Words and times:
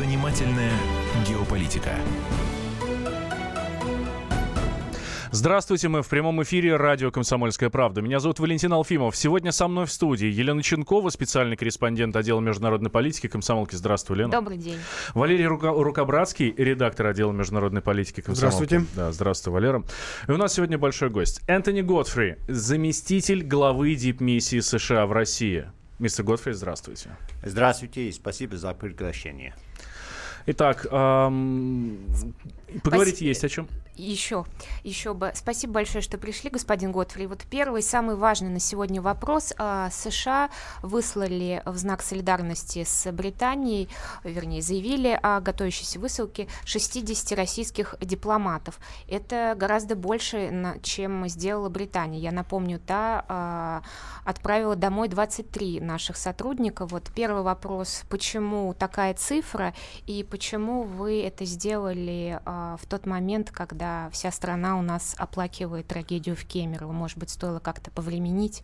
Занимательная 0.00 0.72
геополитика. 1.28 1.90
Здравствуйте, 5.30 5.88
мы 5.88 6.00
в 6.00 6.08
прямом 6.08 6.42
эфире 6.42 6.76
радио 6.76 7.10
«Комсомольская 7.10 7.68
правда». 7.68 8.00
Меня 8.00 8.18
зовут 8.18 8.38
Валентин 8.38 8.72
Алфимов. 8.72 9.14
Сегодня 9.14 9.52
со 9.52 9.68
мной 9.68 9.84
в 9.84 9.92
студии 9.92 10.26
Елена 10.26 10.62
Ченкова, 10.62 11.10
специальный 11.10 11.58
корреспондент 11.58 12.16
отдела 12.16 12.40
международной 12.40 12.88
политики 12.88 13.26
комсомолки. 13.26 13.74
Здравствуй, 13.74 14.16
Лена. 14.16 14.30
Добрый 14.30 14.56
день. 14.56 14.78
Валерий 15.12 15.44
Рука- 15.44 15.74
Рукобратский, 15.74 16.54
редактор 16.56 17.08
отдела 17.08 17.32
международной 17.32 17.82
политики 17.82 18.22
комсомолки. 18.22 18.56
Здравствуйте. 18.56 18.86
Да, 18.96 19.12
здравствуй, 19.12 19.52
Валера. 19.52 19.84
И 20.26 20.30
у 20.30 20.38
нас 20.38 20.54
сегодня 20.54 20.78
большой 20.78 21.10
гость. 21.10 21.42
Энтони 21.46 21.82
Готфри, 21.82 22.36
заместитель 22.48 23.42
главы 23.42 23.94
дипмиссии 23.96 24.60
США 24.60 25.04
в 25.04 25.12
России. 25.12 25.70
Мистер 25.98 26.24
Готфри, 26.24 26.54
здравствуйте. 26.54 27.10
Здравствуйте 27.44 28.08
и 28.08 28.12
спасибо 28.12 28.56
за 28.56 28.72
приглашение. 28.72 29.54
Итак, 30.52 30.84
эм, 30.90 31.98
поговорить 32.82 33.16
Спасибо. 33.16 33.28
есть 33.28 33.44
о 33.44 33.48
чем. 33.48 33.68
Еще, 33.96 34.46
еще 34.82 35.12
бы. 35.12 35.32
Спасибо 35.34 35.74
большое, 35.74 36.00
что 36.00 36.16
пришли, 36.16 36.48
господин 36.48 36.90
Готфри. 36.90 37.26
Вот 37.26 37.44
первый, 37.50 37.82
самый 37.82 38.16
важный 38.16 38.48
на 38.48 38.58
сегодня 38.58 39.02
вопрос. 39.02 39.52
А, 39.58 39.90
США 39.90 40.48
выслали 40.82 41.62
в 41.66 41.76
знак 41.76 42.00
солидарности 42.02 42.84
с 42.84 43.12
Британией, 43.12 43.88
вернее, 44.24 44.62
заявили 44.62 45.18
о 45.22 45.40
готовящейся 45.40 45.98
высылке 45.98 46.48
60 46.64 47.36
российских 47.36 47.94
дипломатов. 48.00 48.78
Это 49.06 49.54
гораздо 49.56 49.96
больше, 49.96 50.50
чем 50.82 51.28
сделала 51.28 51.68
Британия. 51.68 52.20
Я 52.20 52.32
напомню, 52.32 52.78
та 52.78 53.24
а, 53.28 53.82
отправила 54.24 54.76
домой 54.76 55.08
23 55.08 55.80
наших 55.80 56.16
сотрудника. 56.16 56.86
Вот 56.86 57.10
первый 57.14 57.42
вопрос, 57.42 58.04
почему 58.08 58.72
такая 58.72 59.12
цифра 59.12 59.74
и 60.06 60.24
почему 60.24 60.84
вы 60.84 61.22
это 61.22 61.44
сделали 61.44 62.40
а, 62.46 62.59
в 62.80 62.86
тот 62.86 63.06
момент, 63.06 63.50
когда 63.50 64.08
вся 64.10 64.30
страна 64.30 64.78
у 64.78 64.82
нас 64.82 65.14
оплакивает 65.18 65.86
трагедию 65.86 66.36
в 66.36 66.44
Кемерово? 66.44 66.92
Может 66.92 67.18
быть, 67.18 67.30
стоило 67.30 67.58
как-то 67.58 67.90
повременить? 67.90 68.62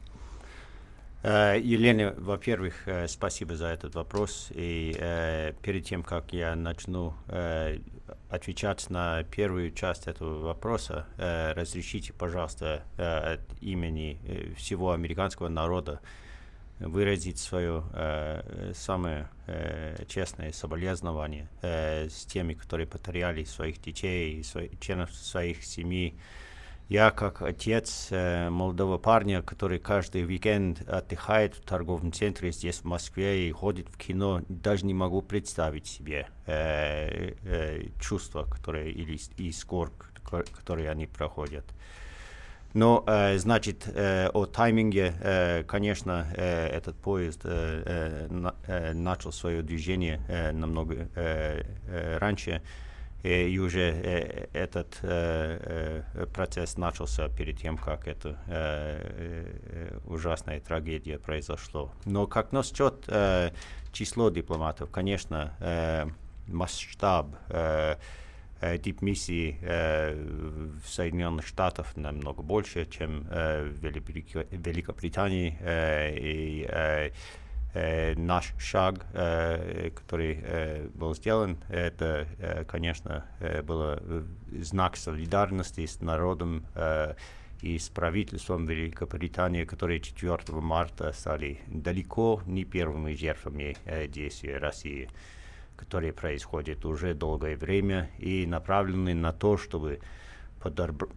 Э, 1.27 1.59
Елена, 1.61 2.15
во-первых, 2.17 2.87
э, 2.87 3.09
спасибо 3.09 3.57
за 3.57 3.67
этот 3.67 3.97
вопрос. 3.97 4.49
И 4.55 4.97
э, 4.97 5.55
перед 5.61 5.85
тем, 5.85 6.05
как 6.05 6.33
я 6.33 6.55
начну 6.55 7.15
отвечать 8.31 8.89
на 8.91 9.25
первую 9.25 9.73
часть 9.73 10.07
этого 10.07 10.39
вопроса, 10.39 11.07
разрешите, 11.17 12.13
пожалуйста, 12.13 12.83
от 12.97 13.41
имени 13.61 14.21
всего 14.57 14.93
американского 14.93 15.49
народа 15.49 16.01
выразить 16.79 17.39
свое 17.39 17.85
э, 17.93 18.73
самое 18.75 19.29
э, 19.47 20.05
честное 20.09 20.53
соболезнование 20.53 21.49
э, 21.63 22.09
с 22.09 22.25
теми, 22.27 22.55
которые 22.55 22.87
потеряли 22.87 23.45
своих 23.45 23.81
детей 23.81 24.41
и 24.41 24.43
свои- 24.43 24.71
членов 24.81 25.13
своих 25.15 25.65
семей. 25.65 26.19
Я 26.89 27.11
как 27.11 27.43
отец 27.43 28.09
э, 28.11 28.49
молодого 28.49 28.99
парня, 28.99 29.43
который 29.43 29.81
каждый 29.81 30.25
уикенд 30.25 30.89
отдыхает 30.89 31.57
в 31.57 31.63
торговом 31.63 32.13
центре 32.13 32.53
здесь 32.53 32.77
в 32.79 32.85
Москве 32.85 33.49
и 33.49 33.53
ходит 33.53 33.89
в 33.89 33.97
кино, 33.97 34.43
даже 34.49 34.87
не 34.87 34.95
могу 34.95 35.21
представить 35.21 35.87
себе 35.89 36.29
э, 36.47 37.35
э, 37.43 37.89
чувства, 38.01 38.45
которые 38.45 38.93
или 38.93 39.19
и 39.37 39.51
скорбь, 39.51 40.01
ко- 40.23 40.45
которые 40.45 40.91
они 40.91 41.07
проходят. 41.07 41.65
Но, 42.77 43.03
э, 43.07 43.39
значит, 43.39 43.89
э, 43.95 44.29
о 44.35 44.45
тайминге, 44.45 45.15
э, 45.23 45.65
конечно, 45.65 46.27
э, 46.37 46.67
этот 46.67 46.95
поезд 46.97 47.41
э, 47.45 47.83
э, 47.87 48.27
на- 48.29 48.55
э, 48.67 48.93
начал 48.93 49.33
свое 49.33 49.63
движение 49.63 50.21
э, 50.29 50.53
намного 50.53 51.09
э, 51.15 51.63
э, 51.89 52.19
раньше, 52.19 52.61
э, 53.23 53.49
и 53.49 53.59
уже 53.59 53.81
э, 53.81 54.49
этот 54.53 54.99
э, 55.01 56.03
э, 56.15 56.27
процесс 56.27 56.77
начался 56.77 57.31
перед 57.31 57.59
тем, 57.59 57.79
как 57.79 58.07
эта 58.07 58.29
э, 58.29 58.35
э, 58.51 59.99
ужасная 60.05 60.61
трагедия 60.61 61.19
произошла. 61.19 61.89
Но 62.05 62.27
как 62.27 62.53
насчет 62.53 63.05
э, 63.09 63.53
число 63.93 64.29
дипломатов, 64.29 64.91
конечно, 64.91 65.55
э, 65.61 66.05
масштаб 66.47 67.37
э, 67.49 67.97
э, 68.61 68.79
дипмиссии 68.79 69.59
э, 69.63 70.15
в 70.85 70.89
Соединенных 70.89 71.47
Штатах 71.47 71.97
намного 71.97 72.43
больше, 72.43 72.87
чем 72.87 73.27
э, 73.31 73.65
в 73.65 73.83
Великобритании. 73.83 75.57
э, 75.61 76.17
и 76.17 76.67
э, 76.69 77.11
э, 77.75 78.15
наш 78.17 78.55
шаг, 78.59 79.07
э, 79.13 79.91
который 79.95 80.41
э, 80.43 80.89
был 80.95 81.15
сделан, 81.15 81.59
это, 81.69 82.27
э, 82.39 82.65
конечно, 82.65 83.27
э, 83.41 83.63
было 83.63 83.99
э, 84.01 84.23
знак 84.63 84.97
солидарности 84.97 85.85
с 85.87 86.01
народом 86.01 86.65
э, 86.75 87.15
и 87.63 87.79
с 87.79 87.89
правительством 87.89 88.67
Великобритании, 88.67 89.65
которые 89.65 90.01
4 90.01 90.39
марта 90.61 91.13
стали 91.13 91.61
далеко 91.67 92.43
не 92.47 92.65
первыми 92.65 93.15
жертвами 93.15 93.77
э, 93.85 94.07
действий 94.09 94.57
России 94.57 95.09
которые 95.77 96.13
происходят 96.13 96.85
уже 96.85 97.15
долгое 97.15 97.57
время 97.57 98.11
и 98.19 98.47
направлены 98.47 99.15
на 99.15 99.33
то, 99.33 99.57
чтобы 99.57 100.01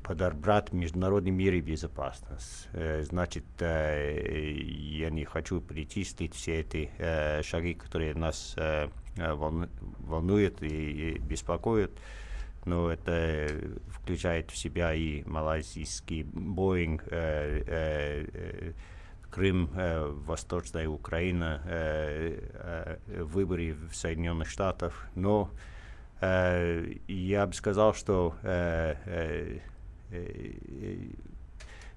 подорбрать 0.04 0.74
международный 0.74 1.32
мир 1.32 1.54
и 1.54 1.62
безопасность. 1.62 2.68
Э, 2.74 3.02
Значит, 3.04 3.46
э, 3.60 4.52
я 4.52 5.10
не 5.10 5.26
хочу 5.26 5.60
перечислить 5.62 6.36
все 6.36 6.60
эти 6.60 6.92
э, 6.98 7.42
шаги, 7.44 7.74
которые 7.74 8.14
нас 8.14 8.56
волну- 9.16 9.70
волнуют 10.00 10.62
и, 10.62 11.18
беспокоят, 11.20 11.92
но 12.66 12.92
это 12.92 13.50
включает 13.88 14.52
в 14.52 14.58
себя 14.58 14.94
и 14.94 15.24
малайзийский 15.24 16.24
Боинг, 16.24 17.04
Крым, 19.30 19.70
э, 19.76 20.08
Восточная 20.26 20.88
Украина, 20.88 21.62
э, 21.66 22.98
э, 23.08 23.24
выборы 23.24 23.76
в 23.90 23.96
Соединенных 23.96 24.50
Штатах. 24.50 25.08
Но 25.16 25.50
э, 26.22 26.94
я 27.08 27.46
бы 27.46 27.54
сказал, 27.54 27.94
что 27.94 28.36
э, 28.44 28.96
э, 29.06 29.60
э, 30.12 30.54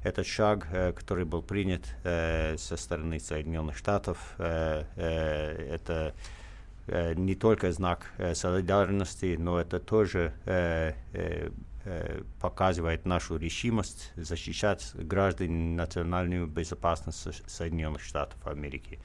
этот 0.03 0.27
шаг, 0.27 0.69
э, 0.73 0.93
который 0.93 1.25
был 1.25 1.43
принят 1.43 1.83
э, 2.05 2.57
со 2.59 2.77
стороны 2.77 3.21
Соединенных 3.21 3.77
Штатов, 3.77 4.35
э, 4.39 4.85
э, 4.97 5.75
это 5.75 6.15
э, 6.87 7.15
не 7.15 7.35
только 7.35 7.73
знак 7.73 8.11
э, 8.19 8.35
солидарности, 8.35 9.37
но 9.39 9.61
это 9.61 9.81
тоже 9.81 10.33
э, 10.45 10.93
э, 11.13 11.51
показывает 12.41 13.07
нашу 13.07 13.37
решимость 13.37 14.13
защищать 14.17 14.91
граждан 14.95 15.77
национальную 15.77 16.47
безопасность 16.47 17.19
Со- 17.19 17.49
Соединенных 17.49 18.03
Штатов 18.03 18.47
Америки. 18.47 18.99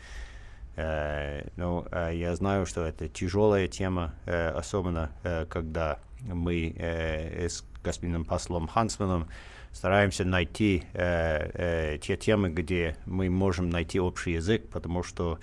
Э, 0.76 1.48
ну, 1.56 1.86
э, 1.92 2.12
я 2.14 2.36
знаю, 2.36 2.66
что 2.68 2.86
это 2.86 3.08
тяжелая 3.10 3.68
тема, 3.68 4.14
э, 4.26 4.50
особенно 4.50 5.12
э, 5.24 5.46
когда 5.50 6.00
мы 6.22 6.74
э, 6.78 7.50
с 7.50 7.64
господином 7.84 8.26
послом 8.26 8.68
Хансманом 8.68 9.28
стараемся 9.72 10.24
найти 10.24 10.84
э, 10.94 11.50
э, 11.54 11.98
те 11.98 12.16
темы, 12.16 12.50
где 12.50 12.96
мы 13.06 13.30
можем 13.30 13.70
найти 13.70 14.00
общий 14.00 14.34
язык, 14.34 14.70
потому 14.70 15.02
что 15.04 15.40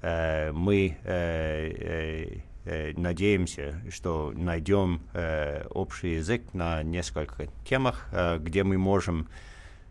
э, 0.00 0.50
мы 0.52 0.96
э, 1.04 1.72
э, 1.78 2.36
э, 2.36 2.40
надеемся, 2.96 3.80
что 3.90 4.32
найдем 4.34 5.00
э, 5.12 5.66
общий 5.70 6.14
язык 6.14 6.42
на 6.52 6.82
нескольких 6.82 7.48
темах, 7.64 8.08
э, 8.12 8.38
где 8.38 8.64
мы 8.64 8.78
можем 8.78 9.28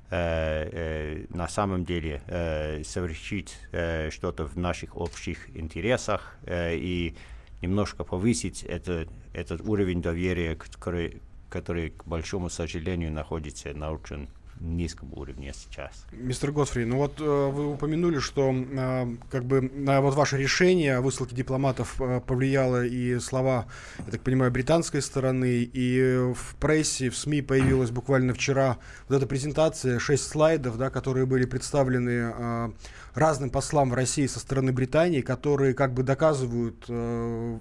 э, 0.09 0.69
э, 0.71 1.25
на 1.29 1.47
самом 1.47 1.85
деле 1.85 2.21
э, 2.27 2.83
совершить 2.83 3.57
э, 3.71 4.09
что-то 4.11 4.45
в 4.45 4.57
наших 4.57 4.95
общих 4.95 5.55
интересах 5.55 6.37
э, 6.45 6.75
и 6.75 7.15
немножко 7.61 8.03
повысить 8.03 8.63
это, 8.63 9.07
этот 9.33 9.61
уровень 9.61 10.01
доверия, 10.01 10.55
который, 10.55 11.21
который, 11.49 11.91
к 11.91 12.05
большому 12.05 12.49
сожалению, 12.49 13.11
находится 13.11 13.73
на 13.73 13.91
очень 13.91 14.29
низком 14.59 15.13
уровне 15.13 15.53
сейчас. 15.55 16.05
Мистер 16.11 16.51
Готфри, 16.51 16.85
ну 16.85 16.97
вот 16.97 17.19
э, 17.19 17.23
вы 17.23 17.73
упомянули, 17.73 18.19
что 18.19 18.51
э, 18.53 19.15
как 19.29 19.45
бы 19.45 19.61
на 19.61 20.01
вот 20.01 20.15
ваше 20.15 20.37
решение 20.37 20.97
о 20.97 21.01
высылке 21.01 21.35
дипломатов 21.35 21.99
э, 22.01 22.21
повлияло 22.25 22.85
и 22.85 23.19
слова, 23.19 23.67
я 23.99 24.11
так 24.11 24.21
понимаю, 24.21 24.51
британской 24.51 25.01
стороны, 25.01 25.69
и 25.71 26.31
в 26.33 26.55
прессе, 26.59 27.09
в 27.09 27.17
СМИ 27.17 27.41
появилась 27.41 27.91
буквально 27.91 28.33
вчера 28.33 28.77
вот 29.07 29.15
эта 29.15 29.27
презентация, 29.27 29.99
шесть 29.99 30.27
слайдов, 30.27 30.77
да, 30.77 30.89
которые 30.89 31.25
были 31.25 31.45
представлены 31.45 32.73
разным 33.13 33.49
послам 33.49 33.89
в 33.89 33.93
России 33.93 34.27
со 34.27 34.39
стороны 34.39 34.71
Британии, 34.71 35.21
которые 35.21 35.73
как 35.73 35.93
бы 35.93 36.03
доказывают 36.03 36.85
э, 36.87 37.59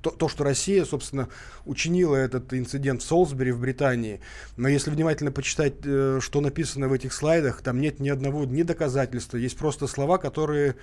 то, 0.00 0.10
то, 0.10 0.28
что 0.28 0.44
Россия, 0.44 0.84
собственно, 0.84 1.28
учинила 1.64 2.16
этот 2.16 2.52
инцидент 2.54 3.02
в 3.02 3.04
Солсбери 3.04 3.52
в 3.52 3.60
Британии. 3.60 4.20
Но 4.56 4.68
если 4.68 4.90
внимательно 4.90 5.32
почитать, 5.32 5.74
что 6.22 6.40
написано 6.40 6.88
в 6.88 6.92
этих 6.92 7.12
слайдах, 7.12 7.60
там 7.62 7.80
нет 7.80 8.00
ни 8.00 8.08
одного 8.08 8.44
ни 8.44 8.62
доказательства, 8.62 9.36
есть 9.36 9.58
просто 9.58 9.86
слова, 9.86 10.18
которые, 10.18 10.76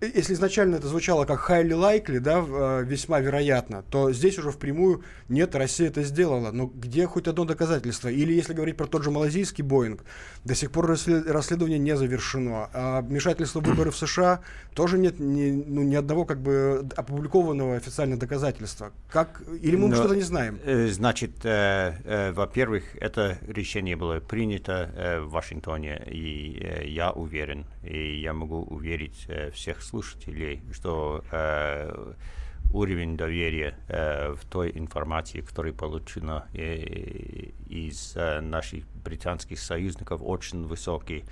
э, 0.00 0.10
если 0.14 0.34
изначально 0.34 0.76
это 0.76 0.88
звучало 0.88 1.24
как 1.24 1.48
highly 1.48 1.70
likely, 1.70 2.18
да, 2.18 2.44
э, 2.46 2.84
весьма 2.84 3.20
вероятно, 3.20 3.84
то 3.90 4.12
здесь 4.12 4.38
уже 4.38 4.50
впрямую 4.50 5.04
нет, 5.28 5.54
Россия 5.54 5.88
это 5.88 6.02
сделала. 6.02 6.50
Но 6.52 6.66
где 6.66 7.06
хоть 7.06 7.26
одно 7.26 7.44
доказательство? 7.44 8.08
Или 8.08 8.32
если 8.32 8.54
говорить 8.54 8.76
про 8.76 8.86
тот 8.86 9.02
же 9.02 9.10
малазийский 9.10 9.64
Боинг, 9.64 10.04
до 10.44 10.54
сих 10.54 10.70
пор 10.70 10.86
расследование 10.86 11.78
не 11.78 11.96
завершено. 11.96 12.70
А 12.72 13.02
вмешательство 13.02 13.60
в 13.60 13.64
выборы 13.64 13.90
в 13.90 13.96
США 13.96 14.40
тоже 14.74 14.98
нет 14.98 15.18
ни, 15.18 15.50
ну, 15.50 15.82
ни 15.82 15.94
одного 15.94 16.24
как 16.24 16.40
бы 16.40 16.86
опубликованного 16.96 17.76
официального 17.76 18.20
доказательства. 18.20 18.92
Как, 19.10 19.42
или 19.60 19.76
мы 19.76 19.94
что-то 19.94 20.14
не 20.14 20.22
знаем? 20.22 20.58
Э, 20.64 20.88
значит, 20.88 21.44
э, 21.44 21.94
э, 22.04 22.32
во-первых, 22.32 22.84
это 23.00 23.38
решение 23.48 23.96
было 23.96 24.20
принято 24.20 24.85
э, 24.94 25.20
в 25.20 25.30
Вашингтоне, 25.30 26.02
и 26.06 26.58
э, 26.62 26.86
я 26.86 27.12
уверен, 27.12 27.66
и 27.82 28.20
я 28.20 28.32
могу 28.32 28.62
уверить 28.62 29.26
э, 29.28 29.50
всех 29.50 29.82
слушателей, 29.82 30.62
что 30.72 31.24
уровень 32.72 33.16
доверия 33.16 33.74
в 33.88 34.40
той 34.50 34.72
информации, 34.74 35.40
которая 35.40 35.72
получена 35.72 36.46
из 36.52 38.16
наших 38.42 38.84
британских 39.04 39.60
союзников, 39.60 40.20
очень 40.22 40.66
высокий. 40.66 41.24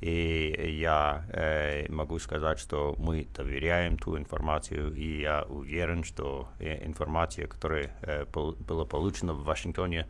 И 0.00 0.76
я 0.80 1.24
э, 1.30 1.86
могу 1.88 2.20
сказать, 2.20 2.60
что 2.60 2.94
мы 2.98 3.26
доверяем 3.34 3.98
ту 3.98 4.16
информацию, 4.16 4.94
и 4.94 5.22
я 5.22 5.42
уверен, 5.42 6.04
что 6.04 6.48
информация, 6.60 7.48
которая 7.48 7.90
э, 8.02 8.24
пол, 8.26 8.52
была 8.52 8.84
получена 8.84 9.32
в 9.32 9.42
Вашингтоне, 9.42 10.06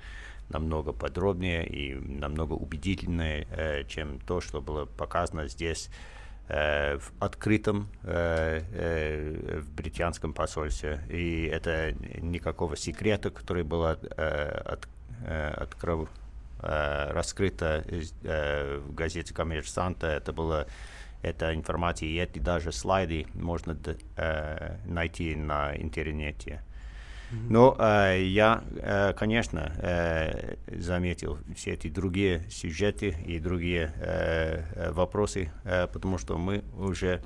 намного 0.48 0.92
подробнее 0.92 1.66
и 1.66 1.94
намного 1.94 2.54
убедительнее, 2.54 3.46
э, 3.50 3.84
чем 3.84 4.18
то, 4.20 4.40
что 4.40 4.60
было 4.60 4.86
показано 4.86 5.48
здесь 5.48 5.90
э, 6.48 6.98
в 6.98 7.12
открытом 7.20 7.88
э, 8.02 9.60
в 9.60 9.72
британском 9.74 10.32
посольстве. 10.32 11.00
И 11.08 11.44
это 11.52 11.92
никакого 12.20 12.76
секрета, 12.76 13.30
который 13.30 13.62
был 13.62 13.84
от, 13.84 14.88
открыт 15.26 16.08
раскрыто 16.60 17.84
в 18.22 18.94
газете 18.94 19.32
«Коммерсанта». 19.32 20.08
Это 20.08 20.32
было 20.32 20.66
эта 21.22 21.54
информация, 21.54 22.08
и 22.08 22.16
эти 22.16 22.40
даже 22.40 22.72
слайды 22.72 23.26
можно 23.34 23.76
найти 24.86 25.36
на 25.36 25.76
интернете. 25.76 26.62
Но 27.30 27.76
э, 27.78 28.22
я, 28.24 28.62
э, 28.76 29.12
конечно, 29.12 29.72
э, 29.78 30.56
заметил 30.78 31.38
все 31.54 31.72
эти 31.72 31.88
другие 31.88 32.48
сюжеты 32.50 33.14
и 33.26 33.38
другие 33.38 33.92
э, 33.96 34.90
вопросы, 34.92 35.52
э, 35.64 35.86
потому 35.88 36.18
что 36.18 36.38
мы 36.38 36.64
уже 36.76 37.22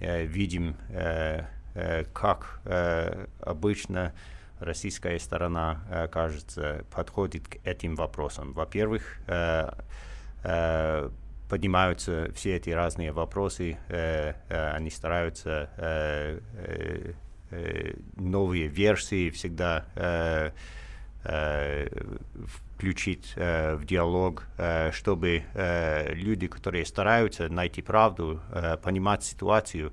э, 0.00 0.24
видим, 0.24 0.76
э, 0.88 1.44
э, 1.74 2.04
как 2.14 2.60
э, 2.64 3.26
обычно 3.40 4.14
российская 4.58 5.18
сторона, 5.18 5.82
э, 5.90 6.08
кажется, 6.08 6.86
подходит 6.90 7.46
к 7.46 7.56
этим 7.66 7.94
вопросам. 7.94 8.54
Во-первых, 8.54 9.18
э, 9.26 9.70
э, 10.44 11.10
поднимаются 11.50 12.32
все 12.34 12.56
эти 12.56 12.70
разные 12.70 13.12
вопросы, 13.12 13.78
они 14.48 14.90
стараются 14.90 15.70
новые 18.16 18.66
версии 18.68 19.30
всегда 19.30 20.52
включить 22.76 23.34
в 23.36 23.84
диалог, 23.84 24.46
чтобы 24.92 25.42
люди, 26.12 26.46
которые 26.46 26.84
стараются 26.84 27.48
найти 27.48 27.82
правду, 27.82 28.40
понимать 28.82 29.24
ситуацию, 29.24 29.92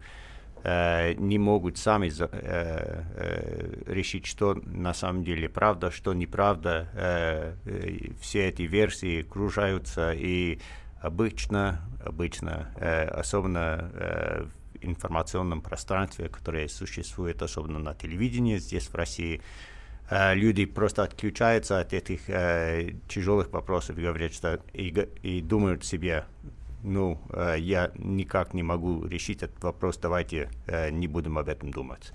э, 0.63 1.13
не 1.13 1.37
могут 1.37 1.77
сами 1.77 2.07
э, 2.07 2.27
э, 2.29 3.83
решить, 3.87 4.25
что 4.25 4.55
на 4.65 4.93
самом 4.93 5.23
деле 5.23 5.49
правда, 5.49 5.91
что 5.91 6.13
неправда. 6.13 6.87
Э, 6.93 7.55
э, 7.65 8.11
все 8.19 8.47
эти 8.47 8.63
версии 8.63 9.21
кружаются, 9.21 10.13
и 10.13 10.59
обычно, 11.01 11.81
обычно 12.03 12.69
э, 12.77 13.05
особенно 13.05 13.91
э, 13.93 14.43
в 14.43 14.62
информационном 14.85 15.61
пространстве, 15.61 16.29
которое 16.29 16.67
существует, 16.67 17.41
особенно 17.41 17.79
на 17.79 17.93
телевидении 17.93 18.57
здесь, 18.57 18.87
в 18.87 18.95
России, 18.95 19.41
э, 20.09 20.35
люди 20.35 20.65
просто 20.65 21.03
отключаются 21.03 21.79
от 21.79 21.93
этих 21.93 22.29
э, 22.29 22.93
тяжелых 23.07 23.51
вопросов 23.51 23.97
и 23.97 24.01
говорят, 24.01 24.33
что 24.33 24.59
и, 24.73 24.89
и 25.23 25.41
думают 25.41 25.85
себе, 25.85 26.25
ну, 26.83 27.19
э, 27.31 27.55
я 27.59 27.91
никак 27.95 28.53
не 28.53 28.63
могу 28.63 29.05
решить 29.05 29.43
этот 29.43 29.63
вопрос, 29.63 29.97
давайте 29.97 30.49
э, 30.67 30.89
не 30.89 31.07
будем 31.07 31.37
об 31.37 31.47
этом 31.47 31.71
думать. 31.71 32.11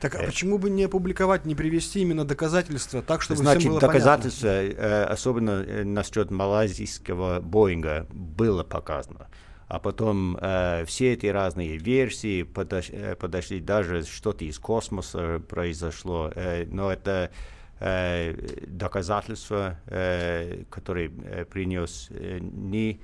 Так 0.00 0.14
а 0.14 0.22
э, 0.22 0.26
почему 0.26 0.58
бы 0.58 0.70
не 0.70 0.84
опубликовать, 0.84 1.44
не 1.44 1.54
привести 1.54 2.00
именно 2.00 2.24
доказательства 2.24 3.02
так, 3.02 3.22
чтобы 3.22 3.38
Значит, 3.38 3.60
всем 3.60 3.72
было 3.72 3.80
доказательства, 3.80 4.48
э, 4.48 5.04
особенно 5.04 5.84
насчет 5.84 6.30
малазийского 6.30 7.40
Боинга, 7.40 8.06
было 8.10 8.62
показано. 8.62 9.28
А 9.68 9.78
потом 9.78 10.38
э, 10.40 10.84
все 10.86 11.12
эти 11.12 11.26
разные 11.26 11.76
версии 11.76 12.42
подош, 12.42 12.88
э, 12.90 13.14
подошли, 13.16 13.60
даже 13.60 14.02
что-то 14.02 14.46
из 14.46 14.58
космоса 14.58 15.42
произошло, 15.46 16.32
э, 16.34 16.64
но 16.70 16.90
это 16.90 17.30
э, 17.78 18.34
доказательства, 18.66 19.78
э, 19.86 20.64
которые 20.70 21.10
э, 21.22 21.44
принес 21.44 22.08
э, 22.10 22.38
не 22.40 22.98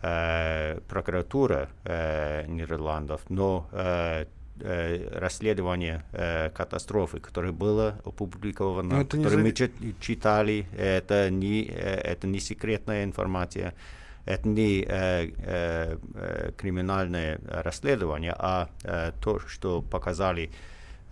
э, 0.00 0.78
прокуратура 0.88 1.70
э, 1.82 2.46
Нидерландов, 2.46 3.22
но 3.28 3.68
э, 3.72 4.26
расследование 4.58 6.04
э, 6.12 6.50
катастрофы, 6.50 7.18
которое 7.18 7.52
было 7.52 8.00
опубликовано, 8.04 9.04
которое 9.04 9.38
мы 9.38 9.52
читали, 9.52 10.66
это 10.78 11.30
не, 11.30 11.64
это 11.64 12.26
не 12.26 12.38
секретная 12.38 13.04
информация, 13.04 13.74
это 14.26 14.48
не 14.48 14.82
э, 14.82 15.30
э, 15.36 15.96
э 16.14 16.52
криминальное 16.56 17.40
расследование, 17.48 18.34
а 18.36 18.68
э, 18.82 19.12
то, 19.22 19.38
что 19.38 19.82
показали 19.82 20.50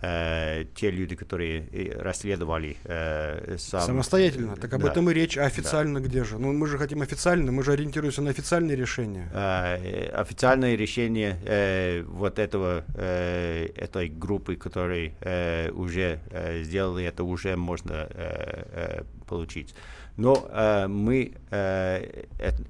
э, 0.01 0.65
те 0.75 0.91
люди, 0.91 1.15
которые 1.15 1.67
расследовали 1.97 2.75
э, 2.83 3.55
сам... 3.57 3.81
самостоятельно. 3.81 4.55
Так 4.57 4.73
об 4.73 4.81
да. 4.81 4.91
этом 4.91 5.09
и 5.09 5.13
речь. 5.13 5.37
А 5.37 5.45
официально 5.45 5.99
да. 5.99 6.07
где 6.07 6.23
же? 6.23 6.37
Ну 6.37 6.51
мы 6.53 6.67
же 6.67 6.77
хотим 6.77 7.01
официально, 7.01 7.51
мы 7.51 7.63
же 7.63 7.71
ориентируемся 7.71 8.21
на 8.21 8.29
официальные 8.31 8.75
решения. 8.75 9.29
Э, 9.33 10.09
официальное 10.09 10.75
решение 10.75 11.39
э, 11.45 12.03
вот 12.03 12.37
этого 12.37 12.83
э, 12.95 13.69
этой 13.75 14.09
группы, 14.09 14.57
которые 14.57 15.13
э, 15.21 15.71
уже 15.71 16.19
э, 16.31 16.63
сделали 16.63 17.05
это, 17.05 17.23
уже 17.23 17.55
можно 17.55 18.07
э, 18.09 18.99
э, 18.99 19.03
получить. 19.25 19.73
Но 20.17 20.47
э, 20.49 20.87
мы, 20.87 21.33
э, 21.51 22.23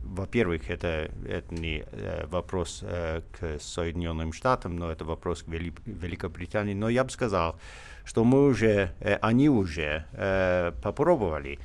во-первых, 0.04 0.70
это, 0.70 1.12
это 1.28 1.54
не 1.54 1.84
э, 1.92 2.26
вопрос 2.28 2.82
э, 2.84 3.22
к 3.32 3.60
Соединенным 3.60 4.34
Штатам, 4.34 4.78
но 4.78 4.92
это 4.92 5.06
вопрос 5.06 5.44
к 5.44 5.48
Вели 5.48 5.74
Великобритании. 5.86 6.74
Но 6.74 6.90
я 6.90 7.04
бы 7.04 7.12
сказал, 7.12 7.60
что 8.04 8.24
мы 8.24 8.48
уже, 8.48 8.94
э, 9.00 9.18
они 9.22 9.50
уже 9.50 10.06
э, 10.14 10.72
попробовали 10.82 11.60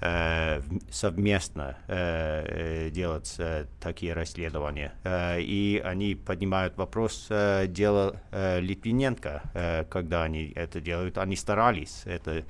э, 0.00 0.60
совместно 0.90 1.76
э, 1.88 2.90
делать 2.90 3.34
э, 3.38 3.66
такие 3.80 4.12
расследования. 4.12 4.92
Э, 5.02 5.40
и 5.40 5.82
они 5.84 6.14
поднимают 6.14 6.76
вопрос 6.76 7.26
э, 7.30 7.66
дела 7.66 8.20
э, 8.30 8.60
Литвиненко, 8.60 9.42
э, 9.54 9.84
когда 9.90 10.22
они 10.22 10.52
это 10.54 10.80
делают. 10.80 11.18
Они 11.18 11.34
старались 11.34 12.02
это 12.04 12.44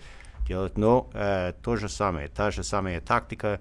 делать, 0.47 0.79
но 0.79 1.11
э, 1.13 1.53
то 1.63 1.77
же 1.77 1.89
самое, 1.89 2.29
та 2.29 2.51
же 2.51 2.63
самая 2.63 3.01
тактика, 3.01 3.61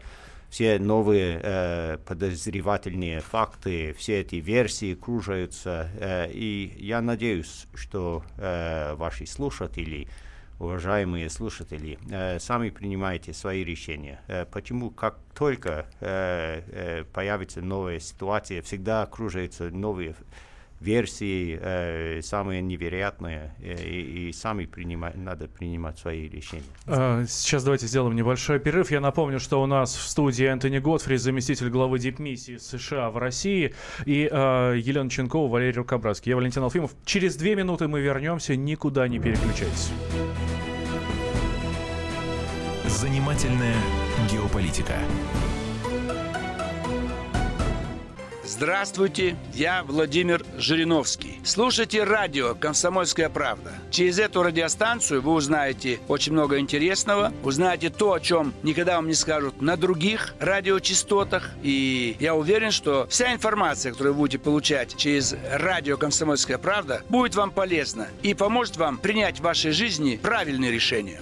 все 0.49 0.79
новые 0.79 1.39
э, 1.43 1.97
подозревательные 2.05 3.19
факты, 3.19 3.93
все 3.97 4.21
эти 4.21 4.35
версии 4.35 4.95
кружаются, 4.95 5.89
э, 5.99 6.31
и 6.31 6.73
я 6.79 7.01
надеюсь, 7.01 7.67
что 7.73 8.23
э, 8.37 8.93
ваши 8.95 9.25
слушатели, 9.25 10.07
уважаемые 10.59 11.29
слушатели, 11.29 11.99
э, 12.09 12.39
сами 12.39 12.69
принимаете 12.69 13.33
свои 13.33 13.65
решения. 13.65 14.21
Э, 14.27 14.45
почему, 14.45 14.91
как 14.91 15.17
только 15.33 15.87
э, 15.99 16.61
э, 16.67 17.03
появится 17.11 17.61
новая 17.61 17.99
ситуация, 17.99 18.61
всегда 18.61 19.05
кружаются 19.07 19.69
новые 19.69 20.15
версии 20.79 21.57
э, 21.61 22.21
самые 22.21 22.61
невероятные, 22.61 23.55
э, 23.59 23.83
и, 23.83 24.29
и 24.29 24.33
сами 24.33 24.65
принимать, 24.65 25.15
надо 25.15 25.47
принимать 25.47 25.97
свои 25.99 26.27
решения. 26.27 26.63
А, 26.85 27.25
сейчас 27.27 27.63
давайте 27.63 27.87
сделаем 27.87 28.15
небольшой 28.15 28.59
перерыв. 28.59 28.91
Я 28.91 28.99
напомню, 28.99 29.39
что 29.39 29.61
у 29.61 29.65
нас 29.65 29.95
в 29.95 30.07
студии 30.07 30.45
Энтони 30.45 30.79
Готфри, 30.79 31.17
заместитель 31.17 31.69
главы 31.69 31.99
дипмиссии 31.99 32.57
США 32.57 33.09
в 33.09 33.17
России, 33.17 33.73
и 34.05 34.29
э, 34.31 34.75
Елена 34.77 35.09
Ченкова, 35.09 35.51
Валерий 35.51 35.73
Рукобратский. 35.73 36.31
Я 36.31 36.35
Валентин 36.35 36.63
Алфимов. 36.63 36.91
Через 37.05 37.35
две 37.35 37.55
минуты 37.55 37.87
мы 37.87 38.01
вернемся, 38.01 38.55
никуда 38.55 39.07
не 39.07 39.19
переключайтесь. 39.19 39.91
Занимательная 42.87 43.75
геополитика. 44.31 44.93
Здравствуйте, 48.47 49.35
я 49.55 49.83
Владимир 49.83 50.45
Жириновский. 50.55 51.41
Слушайте 51.43 52.03
радио 52.03 52.53
«Комсомольская 52.53 53.27
правда». 53.27 53.73
Через 53.89 54.19
эту 54.19 54.43
радиостанцию 54.43 55.23
вы 55.23 55.33
узнаете 55.33 55.99
очень 56.07 56.33
много 56.33 56.59
интересного, 56.59 57.33
узнаете 57.43 57.89
то, 57.89 58.13
о 58.13 58.19
чем 58.19 58.53
никогда 58.61 58.97
вам 58.97 59.07
не 59.07 59.15
скажут 59.15 59.63
на 59.63 59.77
других 59.77 60.35
радиочастотах. 60.39 61.49
И 61.63 62.17
я 62.19 62.35
уверен, 62.35 62.69
что 62.69 63.07
вся 63.09 63.33
информация, 63.33 63.91
которую 63.93 64.13
вы 64.13 64.19
будете 64.19 64.37
получать 64.37 64.95
через 64.95 65.35
радио 65.51 65.97
«Комсомольская 65.97 66.59
правда», 66.59 67.01
будет 67.09 67.33
вам 67.33 67.49
полезна 67.49 68.09
и 68.21 68.35
поможет 68.35 68.77
вам 68.77 68.99
принять 68.99 69.39
в 69.39 69.43
вашей 69.43 69.71
жизни 69.71 70.19
правильные 70.21 70.71
решения. 70.71 71.19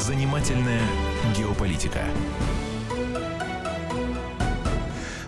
Занимательная 0.00 0.80
геополитика. 1.36 2.02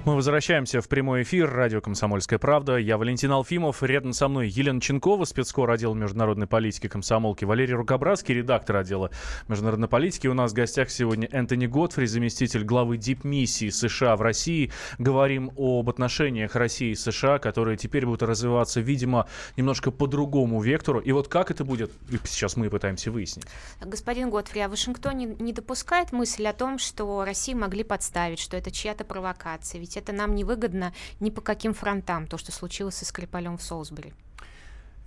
Мы 0.04 0.16
возвращаемся 0.16 0.80
в 0.80 0.88
прямой 0.88 1.22
эфир. 1.22 1.48
Радио 1.48 1.80
«Комсомольская 1.80 2.40
правда». 2.40 2.76
Я 2.76 2.98
Валентин 2.98 3.30
Алфимов. 3.30 3.84
Рядом 3.84 4.12
со 4.12 4.26
мной 4.26 4.48
Елена 4.48 4.80
Ченкова, 4.80 5.24
спецкор 5.24 5.70
отдела 5.70 5.94
международной 5.94 6.48
политики 6.48 6.88
комсомолки. 6.88 7.44
Валерий 7.44 7.74
Рукобратский, 7.74 8.34
редактор 8.34 8.78
отдела 8.78 9.12
международной 9.46 9.86
политики. 9.86 10.26
У 10.26 10.34
нас 10.34 10.50
в 10.50 10.54
гостях 10.54 10.90
сегодня 10.90 11.28
Энтони 11.30 11.66
Готфри, 11.66 12.06
заместитель 12.06 12.64
главы 12.64 12.96
дипмиссии 12.96 13.68
США 13.68 14.16
в 14.16 14.22
России. 14.22 14.72
Говорим 14.98 15.52
об 15.56 15.88
отношениях 15.88 16.56
России 16.56 16.90
и 16.90 16.94
США, 16.96 17.38
которые 17.38 17.76
теперь 17.76 18.04
будут 18.04 18.24
развиваться, 18.24 18.80
видимо, 18.80 19.28
немножко 19.56 19.92
по 19.92 20.08
другому 20.08 20.60
вектору. 20.60 20.98
И 20.98 21.12
вот 21.12 21.28
как 21.28 21.52
это 21.52 21.64
будет, 21.64 21.92
сейчас 22.24 22.56
мы 22.56 22.68
пытаемся 22.70 23.12
выяснить. 23.12 23.46
Господин 23.80 24.30
Готфри, 24.30 24.62
а 24.62 24.68
Вашингтон 24.68 25.16
не, 25.16 25.52
допускает 25.52 26.10
мысль 26.10 26.48
о 26.48 26.52
том, 26.52 26.80
что 26.80 27.24
Россию 27.24 27.58
могли 27.58 27.84
подставить, 27.84 28.40
что 28.40 28.56
это 28.56 28.72
чья-то 28.72 29.04
провокация? 29.04 29.78
Ведь 29.78 29.91
ведь 29.92 30.02
это 30.02 30.12
нам 30.12 30.34
не 30.34 30.44
выгодно 30.44 30.92
ни 31.20 31.30
по 31.30 31.40
каким 31.40 31.74
фронтам, 31.74 32.26
то, 32.26 32.38
что 32.38 32.52
случилось 32.52 32.96
со 32.96 33.04
Скрипалем 33.04 33.58
в 33.58 33.62
Солсбери. 33.62 34.12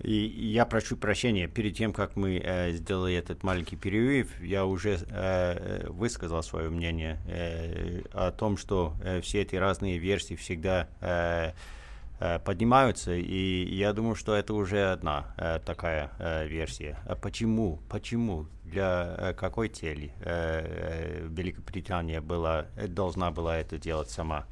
И 0.02 0.14
я 0.14 0.66
прошу 0.66 0.98
прощения, 0.98 1.48
перед 1.48 1.78
тем, 1.78 1.94
как 1.94 2.18
мы 2.18 2.38
э, 2.38 2.74
сделали 2.74 3.16
этот 3.16 3.44
маленький 3.44 3.78
перерыв, 3.78 4.28
я 4.42 4.66
уже 4.66 5.00
э, 5.10 5.88
высказал 5.90 6.44
свое 6.44 6.70
мнение 6.70 7.18
э, 7.28 8.02
о 8.12 8.32
том, 8.32 8.58
что 8.58 8.94
э, 9.04 9.22
все 9.22 9.42
эти 9.42 9.56
разные 9.56 9.98
версии 9.98 10.36
всегда 10.36 10.90
э, 11.00 11.54
э, 12.20 12.40
поднимаются, 12.40 13.14
и 13.16 13.74
я 13.74 13.94
думаю, 13.94 14.16
что 14.16 14.36
это 14.36 14.54
уже 14.54 14.92
одна 14.92 15.34
э, 15.38 15.60
такая 15.66 16.12
э, 16.20 16.46
версия. 16.46 17.00
А 17.06 17.16
почему? 17.16 17.80
Почему? 17.90 18.48
Для 18.66 19.16
э, 19.18 19.34
какой 19.34 19.70
цели 19.70 20.12
э, 20.20 21.24
э, 21.24 21.28
Великобритания 21.30 22.20
была, 22.20 22.66
должна 22.90 23.32
была 23.32 23.58
это 23.58 23.78
делать 23.78 24.10
сама? 24.10 24.46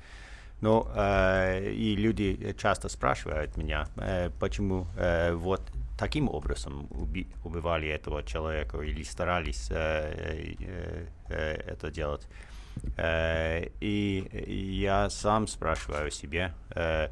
Ну, 0.63 0.87
э, 0.95 1.73
и 1.73 1.93
люди 1.97 2.55
часто 2.57 2.87
спрашивают 2.87 3.57
меня, 3.57 3.85
э, 3.97 4.29
почему 4.39 4.87
э, 4.95 5.33
вот 5.33 5.61
таким 5.99 6.29
образом 6.29 6.87
уби 6.91 7.27
убивали 7.43 7.89
этого 7.89 8.23
человека 8.23 8.79
или 8.79 9.03
старались 9.03 9.67
э, 9.71 10.55
э, 10.59 11.05
э, 11.27 11.73
это 11.73 11.91
делать. 11.91 12.25
Э, 12.95 13.65
и 13.81 14.79
я 14.87 15.09
сам 15.09 15.47
спрашиваю 15.47 16.11
себе, 16.11 16.53
э, 16.69 17.09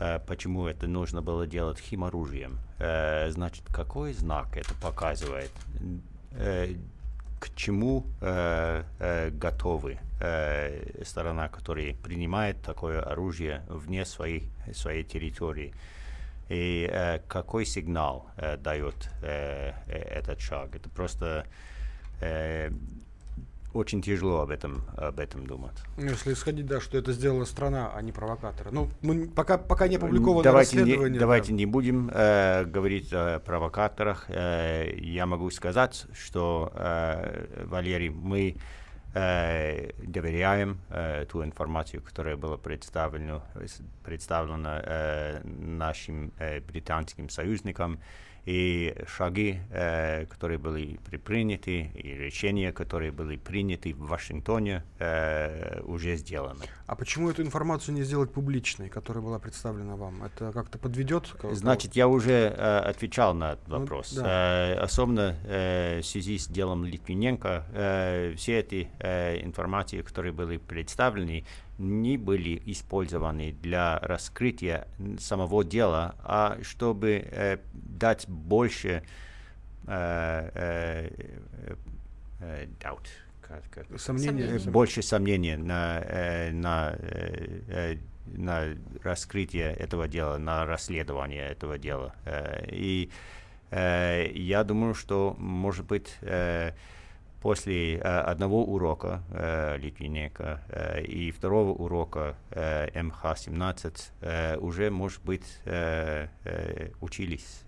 э, 0.00 0.18
почему 0.26 0.66
это 0.66 0.88
нужно 0.88 1.22
было 1.22 1.46
делать 1.46 1.78
химоружием. 1.78 2.58
Э, 2.80 3.30
значит, 3.30 3.62
какой 3.72 4.12
знак 4.12 4.56
это 4.56 4.74
показывает? 4.82 5.52
Э, 6.32 6.74
к 7.38 7.54
чему 7.54 8.02
э, 8.20 8.82
э, 8.98 9.30
готовы 9.30 10.00
э, 10.20 11.02
сторона, 11.04 11.48
которая 11.48 11.94
принимает 11.94 12.60
такое 12.62 13.00
оружие 13.00 13.62
вне 13.68 14.04
своей, 14.04 14.50
своей 14.72 15.04
территории. 15.04 15.74
И 16.48 16.88
э, 16.90 17.18
какой 17.28 17.66
сигнал 17.66 18.30
э, 18.36 18.56
дает 18.56 19.10
э, 19.22 19.72
э, 19.86 19.98
этот 19.98 20.40
шаг? 20.40 20.74
Это 20.74 20.88
просто 20.88 21.46
э, 22.20 22.70
очень 23.74 24.00
тяжело 24.00 24.40
об 24.40 24.50
этом, 24.50 24.82
об 24.96 25.20
этом 25.20 25.46
думать. 25.46 25.76
Ну, 25.96 26.06
если 26.06 26.32
исходить, 26.32 26.66
да, 26.66 26.80
что 26.80 26.96
это 26.96 27.12
сделала 27.12 27.44
страна, 27.44 27.92
а 27.94 28.00
не 28.00 28.12
провокаторы. 28.12 28.70
Ну, 28.72 28.88
мы 29.02 29.28
пока, 29.28 29.58
пока 29.58 29.88
не 29.88 29.96
опубликовано 29.96 30.42
давайте 30.42 30.78
расследование. 30.78 31.12
Не, 31.12 31.18
давайте 31.18 31.52
не 31.52 31.66
будем 31.66 32.10
э, 32.12 32.64
говорить 32.64 33.12
о 33.12 33.40
провокаторах. 33.40 34.24
Э, 34.28 34.90
я 34.96 35.26
могу 35.26 35.50
сказать, 35.50 36.06
что, 36.14 36.72
э, 36.74 37.64
Валерий, 37.66 38.08
мы 38.08 38.56
э, 39.14 39.90
доверяем 39.98 40.78
э, 40.90 41.26
ту 41.28 41.44
информацию, 41.44 42.02
которая 42.02 42.36
была 42.36 42.56
представлена, 42.56 43.42
представлена 44.04 44.82
э, 44.84 45.40
нашим 45.44 46.32
э, 46.38 46.60
британским 46.60 47.28
союзникам 47.28 47.98
и 48.48 48.94
шаги, 49.06 49.58
э, 49.70 50.24
которые 50.24 50.56
были 50.56 50.98
предприняты, 51.04 51.90
и 51.94 52.14
решения, 52.14 52.72
которые 52.72 53.12
были 53.12 53.36
приняты 53.36 53.92
в 53.92 54.08
Вашингтоне, 54.08 54.84
э, 54.98 55.82
уже 55.82 56.16
сделаны. 56.16 56.64
А 56.86 56.96
почему 56.96 57.28
эту 57.28 57.42
информацию 57.42 57.94
не 57.94 58.04
сделать 58.04 58.32
публичной, 58.32 58.88
которая 58.88 59.22
была 59.22 59.38
представлена 59.38 59.96
вам? 59.96 60.24
Это 60.24 60.50
как-то 60.52 60.78
подведет? 60.78 61.34
Значит, 61.52 61.94
я 61.94 62.08
уже 62.08 62.54
э, 62.56 62.78
отвечал 62.78 63.34
на 63.34 63.52
этот 63.52 63.68
ну, 63.68 63.80
вопрос. 63.80 64.14
Ну, 64.16 64.22
да. 64.22 64.70
э, 64.70 64.74
особенно 64.78 65.36
э, 65.44 66.00
в 66.00 66.06
связи 66.06 66.38
с 66.38 66.46
делом 66.46 66.86
Литвиненко, 66.86 67.66
э, 67.74 68.34
все 68.34 68.60
эти 68.60 68.88
э, 68.98 69.44
информации, 69.44 70.00
которые 70.00 70.32
были 70.32 70.56
представлены, 70.56 71.44
не 71.78 72.16
были 72.16 72.60
использованы 72.66 73.52
для 73.52 73.98
раскрытия 74.00 74.88
самого 75.18 75.64
дела, 75.64 76.16
а 76.24 76.58
чтобы 76.62 77.24
э, 77.24 77.58
дать 77.98 78.28
больше 78.28 79.02
э, 79.86 80.50
э, 80.54 81.10
э, 82.40 82.66
doubt, 82.80 83.06
как, 83.40 83.62
как, 83.70 84.00
сомнения. 84.00 84.58
больше 84.70 85.02
сомнений 85.02 85.56
на, 85.56 86.00
э, 86.00 86.50
на, 86.52 86.94
э, 86.98 87.96
на 88.26 88.74
раскрытие 89.02 89.72
этого 89.72 90.08
дела, 90.08 90.38
на 90.38 90.66
расследование 90.66 91.48
этого 91.48 91.78
дела. 91.78 92.14
Э, 92.24 92.66
и 92.70 93.10
э, 93.70 94.30
я 94.34 94.64
думаю, 94.64 94.94
что, 94.94 95.34
может 95.38 95.86
быть, 95.86 96.14
э, 96.22 96.72
после 97.40 97.96
э, 97.96 98.00
одного 98.00 98.64
урока 98.64 99.22
э, 99.30 99.76
Литвиненко 99.78 100.62
э, 100.68 101.02
и 101.02 101.30
второго 101.30 101.70
урока 101.70 102.36
э, 102.50 102.88
МХ-17 103.00 104.02
э, 104.20 104.56
уже, 104.58 104.90
может 104.90 105.22
быть, 105.24 105.46
учились, 107.00 107.62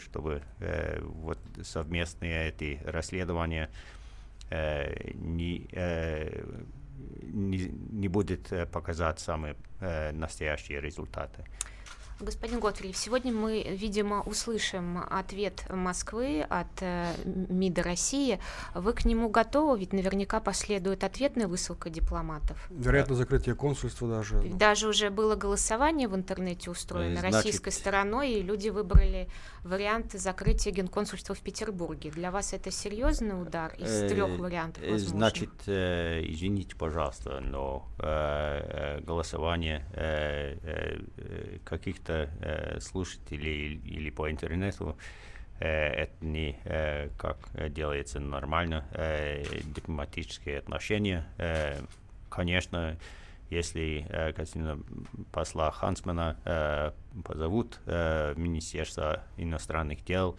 чтобы 0.00 0.42
вот 1.00 1.38
совместные 1.62 2.48
эти 2.48 2.80
расследования 2.84 3.70
не, 4.50 5.66
не, 7.22 7.58
не 7.90 8.08
будет 8.08 8.52
показать 8.70 9.20
самые 9.20 9.56
настоящие 10.12 10.80
результаты. 10.80 11.44
Господин 12.20 12.60
Готфриев, 12.60 12.96
сегодня 12.96 13.32
мы, 13.32 13.62
видимо, 13.62 14.22
услышим 14.22 15.04
ответ 15.10 15.64
Москвы 15.68 16.46
от 16.48 16.68
э, 16.80 17.12
МИДа 17.24 17.82
России. 17.82 18.38
Вы 18.72 18.92
к 18.92 19.04
нему 19.04 19.28
готовы? 19.28 19.80
Ведь 19.80 19.92
наверняка 19.92 20.38
последует 20.38 21.02
ответная 21.02 21.48
высылка 21.48 21.90
дипломатов. 21.90 22.68
Вероятно, 22.70 23.16
закрытие 23.16 23.56
консульства 23.56 24.08
даже. 24.08 24.40
Даже 24.42 24.88
уже 24.88 25.10
было 25.10 25.34
голосование 25.34 26.06
в 26.06 26.14
интернете 26.14 26.70
устроено 26.70 27.18
Значит... 27.18 27.34
российской 27.34 27.70
стороной, 27.70 28.34
и 28.34 28.42
люди 28.42 28.68
выбрали 28.68 29.28
вариант 29.64 30.12
закрытия 30.12 30.72
генконсульства 30.72 31.34
в 31.34 31.40
Петербурге. 31.40 32.12
Для 32.12 32.30
вас 32.30 32.52
это 32.52 32.70
серьезный 32.70 33.40
удар 33.40 33.74
из 33.74 33.90
э, 33.90 34.08
трех 34.08 34.38
вариантов? 34.38 34.84
Возможно? 34.88 35.18
Значит, 35.18 35.50
э, 35.66 36.22
извините, 36.24 36.76
пожалуйста, 36.76 37.40
но 37.40 37.88
э, 37.98 39.00
голосование 39.00 39.84
каких-то 41.64 42.03
слушателей 42.80 43.74
или 43.84 44.10
по 44.10 44.30
интернету 44.30 44.96
это 45.58 46.12
не 46.20 46.58
как 47.16 47.38
делается 47.70 48.20
нормально. 48.20 48.84
Дипломатические 49.74 50.58
отношения, 50.58 51.26
конечно, 52.28 52.98
если 53.50 54.06
э, 54.08 54.32
посла 55.32 55.70
Хансмана 55.70 56.36
э, 56.44 56.92
позовут 57.24 57.80
э, 57.86 58.34
Министерство 58.36 59.22
иностранных 59.36 60.04
дел 60.04 60.36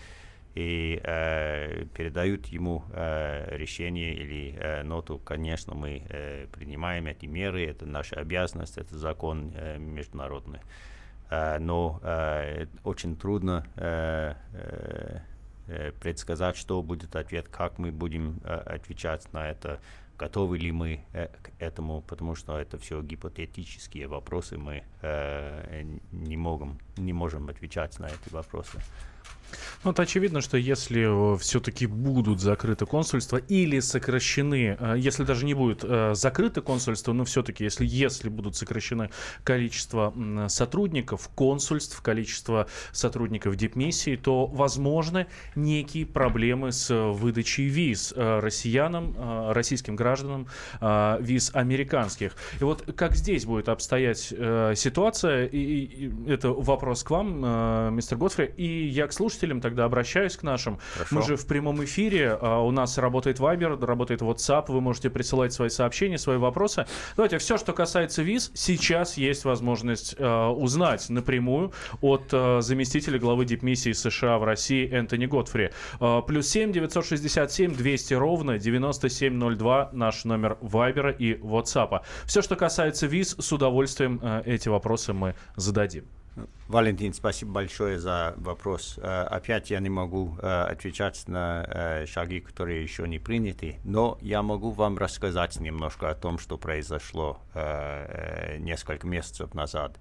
и 0.54 1.00
э, 1.04 1.86
передают 1.94 2.48
ему 2.48 2.84
э, 2.92 3.56
решение 3.58 4.14
или 4.14 4.56
э, 4.58 4.84
ноту, 4.84 5.20
конечно, 5.20 5.76
мы 5.76 6.04
э, 6.10 6.48
принимаем 6.52 7.08
эти 7.08 7.26
меры, 7.26 7.66
это 7.66 7.86
наша 7.86 8.16
обязанность, 8.16 8.78
это 8.78 8.98
закон 8.98 9.52
э, 9.56 9.78
международный. 9.78 10.60
Э, 11.30 11.58
но 11.60 12.00
э, 12.04 12.68
очень 12.84 13.16
трудно 13.16 13.66
э, 13.76 14.34
предсказать, 16.00 16.56
что 16.58 16.84
будет 16.84 17.16
ответ, 17.16 17.48
как 17.50 17.80
мы 17.80 17.92
будем 17.92 18.40
отвечать 18.46 19.34
на 19.34 19.50
это 19.50 19.80
готовы 20.16 20.60
ли 20.60 20.72
мы 20.72 21.04
к 21.12 21.50
этому, 21.58 22.02
потому 22.02 22.36
что 22.36 22.60
это 22.60 22.78
все 22.78 23.02
гипотетические 23.02 24.08
вопросы, 24.08 24.60
мы 24.60 24.84
не, 26.12 26.38
можем, 26.38 26.78
не 26.98 27.14
можем 27.14 27.50
отвечать 27.50 27.98
на 27.98 28.06
эти 28.06 28.32
вопросы. 28.32 28.80
Ну, 29.86 29.92
это 29.92 30.02
очевидно, 30.02 30.42
что 30.42 30.58
если 30.58 31.34
э, 31.36 31.38
все-таки 31.38 31.86
будут 31.86 32.42
закрыты 32.42 32.88
консульства 32.88 33.38
или 33.38 33.80
сокращены, 33.80 34.76
э, 34.80 34.96
если 34.98 35.24
даже 35.24 35.46
не 35.46 35.54
будет 35.54 35.84
э, 35.84 36.16
закрыто 36.16 36.62
консульство, 36.62 37.14
но 37.14 37.24
все-таки, 37.24 37.64
если, 37.64 37.86
если 37.86 38.30
будут 38.30 38.56
сокращены 38.56 39.12
количество 39.44 40.12
сотрудников 40.48 41.30
консульств, 41.36 42.02
количество 42.02 42.68
сотрудников 42.94 43.58
дипмиссии, 43.58 44.16
то 44.16 44.48
возможны 44.48 45.28
некие 45.56 46.08
проблемы 46.08 46.72
с 46.72 46.90
выдачей 46.90 47.68
виз 47.68 48.12
россиянам, 48.16 49.16
российским 49.52 49.96
гражданам, 49.96 50.48
виз 51.20 51.52
американских. 51.54 52.36
И 52.60 52.64
вот 52.64 52.84
как 52.96 53.16
здесь 53.16 53.46
будет 53.46 53.70
обстоять 53.70 54.20
ситуация, 54.20 55.46
и, 55.46 55.58
и 55.58 56.32
это 56.32 56.50
вопрос 56.50 57.04
к 57.04 57.12
вам, 57.12 57.96
мистер 57.96 58.18
Готфри, 58.18 58.52
и 58.58 58.88
я 58.88 59.08
к 59.08 59.14
слушателям 59.16 59.62
тогда 59.62 59.86
обращаюсь 59.86 60.38
к 60.38 60.44
нашим. 60.44 60.80
Хорошо. 60.94 61.16
Мы 61.16 61.22
же 61.24 61.36
в 61.36 61.46
прямом 61.48 61.84
эфире, 61.84 62.38
а 62.40 62.60
у 62.60 62.72
нас 62.72 62.98
работает 62.98 63.40
Viber, 63.40 63.84
работает 63.86 64.22
WhatsApp, 64.22 64.66
вы 64.68 64.82
можете 64.82 65.10
присылать 65.10 65.54
свои 65.54 65.70
сообщения, 65.70 66.18
свои 66.18 66.38
вопросы. 66.38 66.86
Давайте, 67.16 67.38
все, 67.38 67.58
что 67.58 67.74
касается 67.74 68.22
виз, 68.22 68.52
сейчас 68.54 69.18
есть 69.18 69.46
возможность 69.46 70.16
э, 70.18 70.46
узнать 70.48 71.10
напрямую 71.10 71.72
от 72.02 72.30
э, 72.32 72.62
заместителя 72.62 73.20
главы 73.20 73.46
дипмиссии 73.46 73.92
США 73.92 74.38
в 74.38 74.44
России 74.44 74.90
Энтони 74.90 75.26
Готфри. 75.26 75.72
Э, 76.00 76.22
плюс 76.26 76.48
7 76.48 76.72
967 76.72 77.76
200 77.76 78.14
ровно 78.14 78.60
9702 78.60 79.90
наш 79.94 80.26
номер 80.26 80.58
Вайбера 80.62 81.12
и 81.12 81.36
WhatsApp. 81.36 82.02
Все, 82.26 82.42
что 82.42 82.56
касается 82.56 83.08
виз, 83.08 83.36
с 83.40 83.52
удовольствием 83.52 84.20
э, 84.22 84.44
эти 84.46 84.70
вопросы 84.70 85.14
мы 85.14 85.36
зададим. 85.56 86.06
Валентин, 86.68 87.14
спасибо 87.14 87.52
большое 87.52 88.00
за 88.00 88.34
вопрос. 88.38 88.98
Э, 88.98 89.24
опять 89.24 89.70
я 89.70 89.80
не 89.80 89.90
могу 89.90 90.36
э, 90.42 90.64
отвечать 90.64 91.28
на 91.28 91.64
э, 91.68 92.06
шаги, 92.08 92.40
которые 92.40 92.82
еще 92.82 93.08
не 93.08 93.20
приняты, 93.20 93.78
но 93.84 94.18
я 94.22 94.42
могу 94.42 94.72
вам 94.72 94.98
рассказать 94.98 95.60
немножко 95.60 96.10
о 96.10 96.16
том, 96.16 96.40
что 96.40 96.58
произошло 96.58 97.40
несколько 98.60 99.08
месяцев 99.08 99.54
назад, 99.54 99.98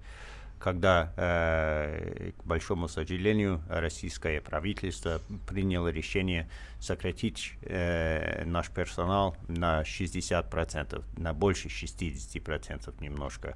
когда, 0.59 1.13
к 1.15 2.43
большому 2.43 2.87
сожалению, 2.87 3.61
российское 3.69 4.41
правительство 4.41 5.21
приняло 5.47 5.89
решение 5.89 6.49
сократить 6.79 7.53
наш 7.61 8.69
персонал 8.69 9.37
на 9.47 9.83
60%, 9.83 11.03
на 11.17 11.33
больше 11.33 11.67
60% 11.69 12.93
немножко 12.99 13.55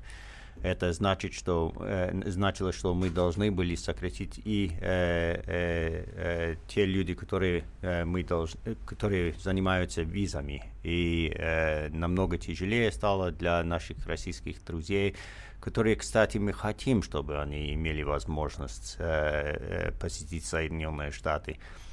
это 0.64 0.94
значит, 0.94 1.34
что 1.34 1.74
э, 1.80 2.30
значило, 2.30 2.72
что 2.72 2.94
мы 2.94 3.10
должны 3.10 3.52
были 3.52 3.76
сократить 3.76 4.40
и 4.44 4.72
э, 4.82 5.42
э, 5.46 6.06
э, 6.16 6.56
те 6.68 6.86
люди, 6.86 7.14
которые 7.14 7.64
э, 7.82 8.06
мы 8.06 8.24
должны, 8.24 8.76
которые 8.86 9.34
занимаются 9.34 10.02
визами, 10.02 10.64
и 10.84 11.34
э, 11.36 11.90
намного 11.90 12.38
тяжелее 12.38 12.92
стало 12.92 13.32
для 13.32 13.64
наших 13.64 14.06
российских 14.06 14.64
друзей, 14.64 15.16
которые, 15.60 15.96
кстати, 15.96 16.38
мы 16.38 16.54
хотим, 16.54 17.04
чтобы 17.04 17.42
они 17.42 17.74
имели 17.74 18.04
возможность 18.04 18.96
э, 19.00 19.90
э 19.90 19.92
посетить 20.00 20.46
Соединенные 20.46 21.12
Штаты. 21.12 21.54
Э, 21.54 21.89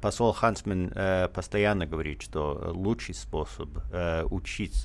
посол 0.00 0.32
Хансмен 0.32 0.92
э, 0.94 1.28
постоянно 1.28 1.86
говорит, 1.86 2.22
что 2.22 2.72
лучший 2.74 3.14
способ 3.14 3.68
э, 3.92 4.24
учить 4.24 4.82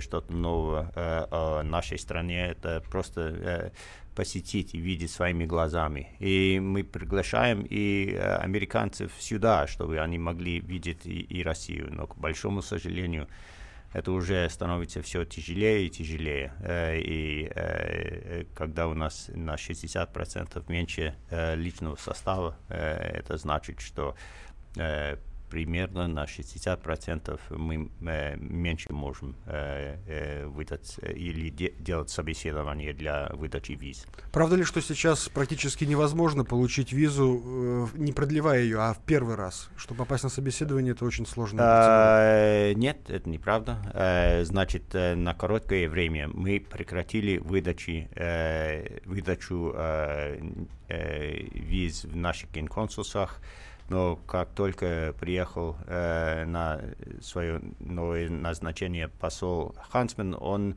что-то 0.00 0.32
новое 0.32 0.92
о 0.94 1.62
нашей 1.62 1.98
стране 1.98 2.46
это 2.48 2.82
просто 2.90 3.72
посетить 4.14 4.74
и 4.74 4.78
видеть 4.78 5.10
своими 5.10 5.46
глазами. 5.46 6.08
И 6.18 6.60
мы 6.60 6.84
приглашаем 6.84 7.66
и 7.68 8.14
американцев 8.14 9.12
сюда, 9.18 9.66
чтобы 9.66 9.98
они 9.98 10.18
могли 10.18 10.60
видеть 10.60 11.06
и, 11.06 11.20
и 11.20 11.42
Россию. 11.42 11.88
Но, 11.90 12.06
к 12.06 12.16
большому 12.16 12.62
сожалению, 12.62 13.28
это 13.92 14.12
уже 14.12 14.48
становится 14.48 15.02
все 15.02 15.24
тяжелее 15.24 15.86
и 15.86 15.90
тяжелее. 15.90 16.52
И 17.04 18.46
когда 18.54 18.86
у 18.88 18.94
нас 18.94 19.30
на 19.34 19.54
60% 19.54 20.64
меньше 20.70 21.14
личного 21.56 21.96
состава, 21.96 22.56
это 22.68 23.36
значит, 23.36 23.80
что 23.80 24.16
примерно 25.50 26.06
на 26.06 26.24
60% 26.24 27.40
мы 27.50 27.90
э, 28.00 28.36
меньше 28.36 28.92
можем 28.92 29.36
э, 29.46 29.96
э, 30.06 30.46
выдать 30.46 30.98
или 31.02 31.50
де 31.50 31.72
делать 31.78 32.10
собеседование 32.10 32.92
для 32.92 33.28
выдачи 33.34 33.72
виз. 33.72 34.06
Правда 34.32 34.56
ли, 34.56 34.64
что 34.64 34.80
сейчас 34.80 35.28
практически 35.28 35.84
невозможно 35.84 36.44
получить 36.44 36.92
визу, 36.92 37.42
э, 37.44 37.98
не 37.98 38.12
продлевая 38.12 38.62
ее, 38.62 38.78
а 38.80 38.94
в 38.94 39.00
первый 39.04 39.34
раз? 39.34 39.68
Чтобы 39.76 39.98
попасть 39.98 40.24
на 40.24 40.30
собеседование, 40.30 40.92
это 40.92 41.04
очень 41.04 41.26
сложно. 41.26 41.60
А, 41.62 42.72
нет, 42.74 43.10
это 43.10 43.28
неправда. 43.28 43.78
А, 43.92 44.44
значит, 44.44 44.94
на 44.94 45.34
короткое 45.34 45.88
время 45.88 46.28
мы 46.28 46.60
прекратили 46.60 47.38
выдачи, 47.38 48.08
э, 48.14 49.00
выдачу 49.04 49.72
э, 49.74 50.40
э, 50.88 51.42
виз 51.52 52.04
в 52.04 52.16
наших 52.16 52.52
генконсульствах 52.52 53.40
но 53.90 54.16
как 54.16 54.50
только 54.50 55.14
приехал 55.18 55.76
э, 55.86 56.44
на 56.46 56.80
свое 57.20 57.60
новое 57.80 58.30
назначение 58.30 59.08
посол 59.08 59.74
Хансмен, 59.90 60.36
он 60.38 60.76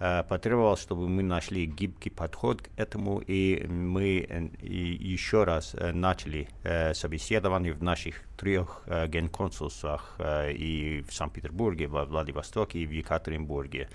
э, 0.00 0.24
потребовал, 0.24 0.76
чтобы 0.76 1.08
мы 1.08 1.22
нашли 1.22 1.64
гибкий 1.66 2.10
подход 2.10 2.62
к 2.62 2.68
этому, 2.76 3.22
и 3.24 3.64
мы 3.68 4.26
э, 4.28 4.48
еще 4.62 5.44
раз 5.44 5.76
э, 5.76 5.92
начали 5.92 6.48
э, 6.64 6.92
собеседование 6.92 7.72
в 7.72 7.84
наших 7.84 8.16
трех 8.36 8.82
э, 8.86 9.06
генконсульствах 9.06 10.16
э, 10.18 10.52
и 10.52 11.02
в 11.08 11.14
Санкт-Петербурге, 11.14 11.86
во 11.86 12.04
Владивостоке 12.04 12.80
и 12.80 12.86
в 12.86 12.90
Екатеринбурге. 12.90 13.88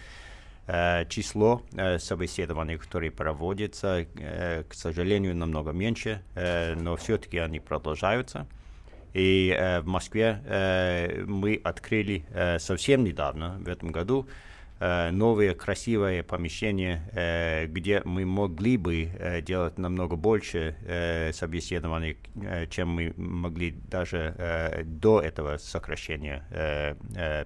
Число 1.10 1.62
э, 1.74 2.00
собеседований, 2.00 2.78
которые 2.78 3.12
проводятся, 3.12 4.08
э, 4.16 4.64
к 4.68 4.74
сожалению, 4.74 5.36
намного 5.36 5.72
меньше, 5.72 6.24
но 6.36 6.96
все-таки 6.96 7.38
они 7.38 7.60
продолжаются. 7.60 8.48
И 9.14 9.56
в 9.82 9.88
Москве 9.88 10.42
мы 11.26 11.62
открыли 11.64 12.26
совсем 12.60 13.06
недавно, 13.06 13.60
в 13.60 13.70
этом 13.70 13.94
году, 13.94 14.28
новое 14.80 15.54
красивое 15.54 16.22
помещение, 16.22 17.68
где 17.68 18.02
мы 18.04 18.26
могли 18.26 18.76
бы 18.76 19.42
делать 19.46 19.78
намного 19.78 20.18
больше 20.18 20.76
собеседований, 21.34 22.18
чем 22.70 22.90
мы 22.90 23.14
могли 23.16 23.72
даже 23.72 24.84
до 24.84 25.22
этого 25.22 25.60
сокращения 25.60 26.44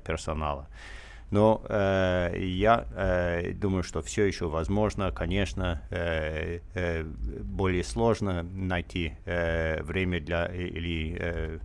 персонала. 0.03 0.67
Но 1.31 1.61
э, 1.69 2.33
я 2.39 2.87
э, 2.95 3.53
думаю, 3.53 3.83
что 3.83 4.01
все 4.01 4.25
еще 4.25 4.47
возможно. 4.47 5.11
Конечно, 5.11 5.81
э, 5.91 6.59
э, 6.73 7.03
более 7.03 7.83
сложно 7.83 8.43
найти 8.43 9.13
э, 9.25 9.81
время 9.83 10.19
для 10.19 10.45
или 10.47 11.17
э, 11.19 11.59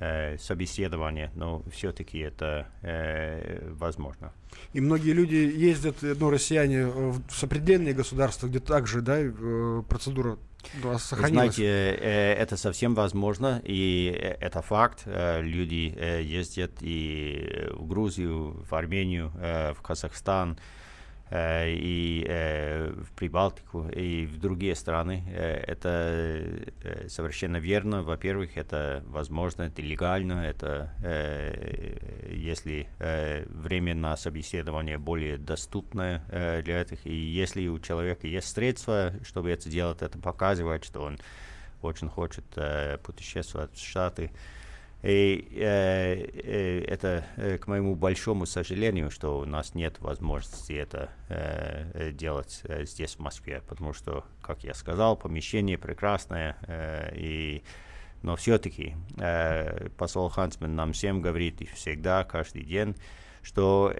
э, 0.00 0.38
собеседования, 0.38 1.30
но 1.34 1.62
все-таки 1.70 2.18
это 2.18 2.66
э, 2.82 3.68
возможно. 3.78 4.32
И 4.72 4.80
многие 4.80 5.12
люди 5.12 5.34
ездят, 5.34 5.96
ну, 6.00 6.30
россияне, 6.30 6.86
в 6.86 7.22
сопредельные 7.30 7.94
государства, 7.94 8.46
где 8.46 8.60
также, 8.60 9.02
да, 9.02 9.18
э, 9.18 9.82
процедура 9.88 10.38
да, 10.82 10.98
Знаете, 10.98 11.64
э, 11.64 12.34
это 12.34 12.56
совсем 12.56 12.94
возможно, 12.94 13.62
и 13.64 14.12
э, 14.14 14.36
это 14.40 14.60
факт. 14.60 15.02
Э, 15.06 15.40
люди 15.40 15.94
ездят 16.22 16.72
и 16.80 17.68
в 17.70 17.86
Грузию, 17.86 18.64
в 18.68 18.74
Армению, 18.74 19.30
в 19.34 19.78
Казахстан, 19.82 20.58
и 21.30 22.24
э, 22.26 22.90
в 22.90 23.12
Прибалтику 23.12 23.88
и 23.88 24.24
в 24.26 24.38
другие 24.38 24.74
страны. 24.74 25.24
Э, 25.28 25.56
это 25.66 27.08
совершенно 27.08 27.58
верно. 27.58 28.02
Во-первых, 28.02 28.56
это 28.56 29.04
возможно, 29.06 29.62
это 29.62 29.82
легально, 29.82 30.44
это 30.46 30.92
если 32.30 32.88
время 33.48 33.94
на 33.94 34.16
собеседование 34.16 34.98
более 34.98 35.38
доступное 35.38 36.22
для 36.62 36.82
этих, 36.82 37.06
и 37.06 37.14
если 37.14 37.68
у 37.68 37.78
человека 37.78 38.26
есть 38.26 38.48
средства, 38.48 39.12
чтобы 39.24 39.50
это 39.50 39.68
делать, 39.68 40.02
это 40.02 40.18
показывает, 40.18 40.84
что 40.84 41.02
он 41.02 41.18
очень 41.82 42.08
хочет 42.08 42.44
путешествовать 43.02 43.74
в 43.74 43.86
Штаты. 43.86 44.30
И 45.02 45.48
э, 45.52 46.14
э, 46.42 46.84
это, 46.88 47.24
э, 47.36 47.58
к 47.58 47.68
моему 47.68 47.94
большому 47.94 48.46
сожалению, 48.46 49.10
что 49.10 49.38
у 49.38 49.44
нас 49.44 49.74
нет 49.74 50.00
возможности 50.00 50.72
это 50.72 51.10
э, 51.28 51.90
э, 51.94 52.12
делать 52.12 52.62
э, 52.64 52.84
здесь, 52.84 53.14
в 53.14 53.20
Москве, 53.20 53.62
потому 53.68 53.92
что, 53.92 54.24
как 54.42 54.64
я 54.64 54.74
сказал, 54.74 55.16
помещение 55.16 55.78
прекрасное, 55.78 56.56
э, 56.66 57.14
и, 57.14 57.62
но 58.22 58.34
все-таки 58.34 58.96
э, 59.18 59.88
посол 59.96 60.28
Хансмен 60.30 60.74
нам 60.74 60.92
всем 60.92 61.22
говорит 61.22 61.60
и 61.60 61.66
всегда, 61.66 62.24
каждый 62.24 62.64
день, 62.64 62.96
что 63.42 63.94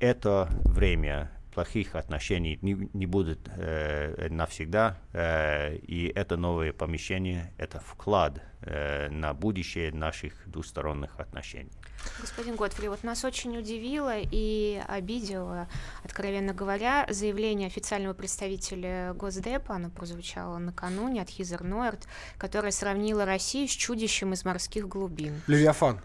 это 0.00 0.48
время 0.64 1.30
плохих 1.54 1.94
отношений 1.94 2.58
не, 2.60 2.90
не 2.92 3.06
будет 3.06 3.48
э, 3.56 4.28
навсегда, 4.28 4.98
э, 5.12 5.76
и 5.76 6.12
это 6.14 6.36
новое 6.36 6.72
помещение, 6.72 7.52
это 7.56 7.80
вклад 7.80 8.38
э, 8.38 8.51
на 8.64 9.34
будущее 9.34 9.92
наших 9.92 10.32
двусторонних 10.46 11.18
отношений. 11.18 11.72
Господин 12.20 12.56
Готфри, 12.56 12.88
вот 12.88 13.04
нас 13.04 13.24
очень 13.24 13.56
удивило 13.56 14.14
и 14.16 14.82
обидело, 14.88 15.68
откровенно 16.04 16.52
говоря, 16.52 17.06
заявление 17.08 17.66
официального 17.66 18.14
представителя 18.14 19.14
Госдепа, 19.14 19.74
оно 19.76 19.90
прозвучало 19.90 20.58
накануне 20.58 21.22
от 21.22 21.28
Хизер 21.28 21.62
Нойерт, 21.62 22.06
которая 22.38 22.72
сравнила 22.72 23.24
Россию 23.24 23.68
с 23.68 23.72
чудищем 23.72 24.32
из 24.32 24.44
морских 24.44 24.88
глубин. 24.88 25.40
Левиафан. 25.46 26.00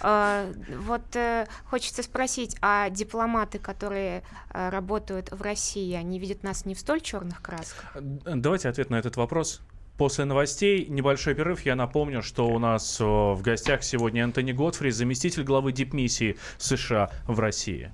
А, 0.00 0.46
вот 0.78 1.16
э, 1.16 1.46
хочется 1.64 2.02
спросить, 2.02 2.56
а 2.60 2.88
дипломаты, 2.90 3.58
которые 3.58 4.22
э, 4.50 4.68
работают 4.70 5.30
в 5.30 5.42
России, 5.42 5.94
они 5.94 6.18
видят 6.18 6.42
нас 6.42 6.64
не 6.64 6.74
в 6.74 6.80
столь 6.80 7.00
черных 7.00 7.42
красках? 7.42 7.96
Давайте 7.96 8.68
ответ 8.68 8.90
на 8.90 8.96
этот 8.96 9.16
вопрос 9.16 9.60
После 10.00 10.24
новостей 10.24 10.86
небольшой 10.88 11.34
перерыв. 11.34 11.66
Я 11.66 11.76
напомню, 11.76 12.22
что 12.22 12.46
у 12.46 12.58
нас 12.58 12.98
в 13.00 13.42
гостях 13.42 13.82
сегодня 13.82 14.24
Антони 14.24 14.52
Готфри, 14.52 14.90
заместитель 14.90 15.42
главы 15.42 15.72
дипмиссии 15.72 16.38
США 16.56 17.10
в 17.26 17.38
России. 17.38 17.92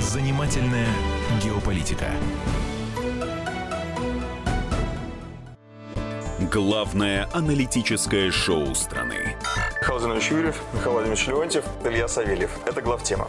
Занимательная 0.00 0.88
геополитика. 1.40 2.10
Главное 6.52 7.28
аналитическое 7.32 8.32
шоу 8.32 8.74
страны. 8.74 9.36
Михаил 9.82 10.32
Юрьев, 10.32 10.60
Михаил 10.72 10.92
Владимирович 10.94 11.28
Леонтьев, 11.28 11.64
Илья 11.84 12.08
Савельев. 12.08 12.50
Это 12.66 12.82
главтема. 12.82 13.28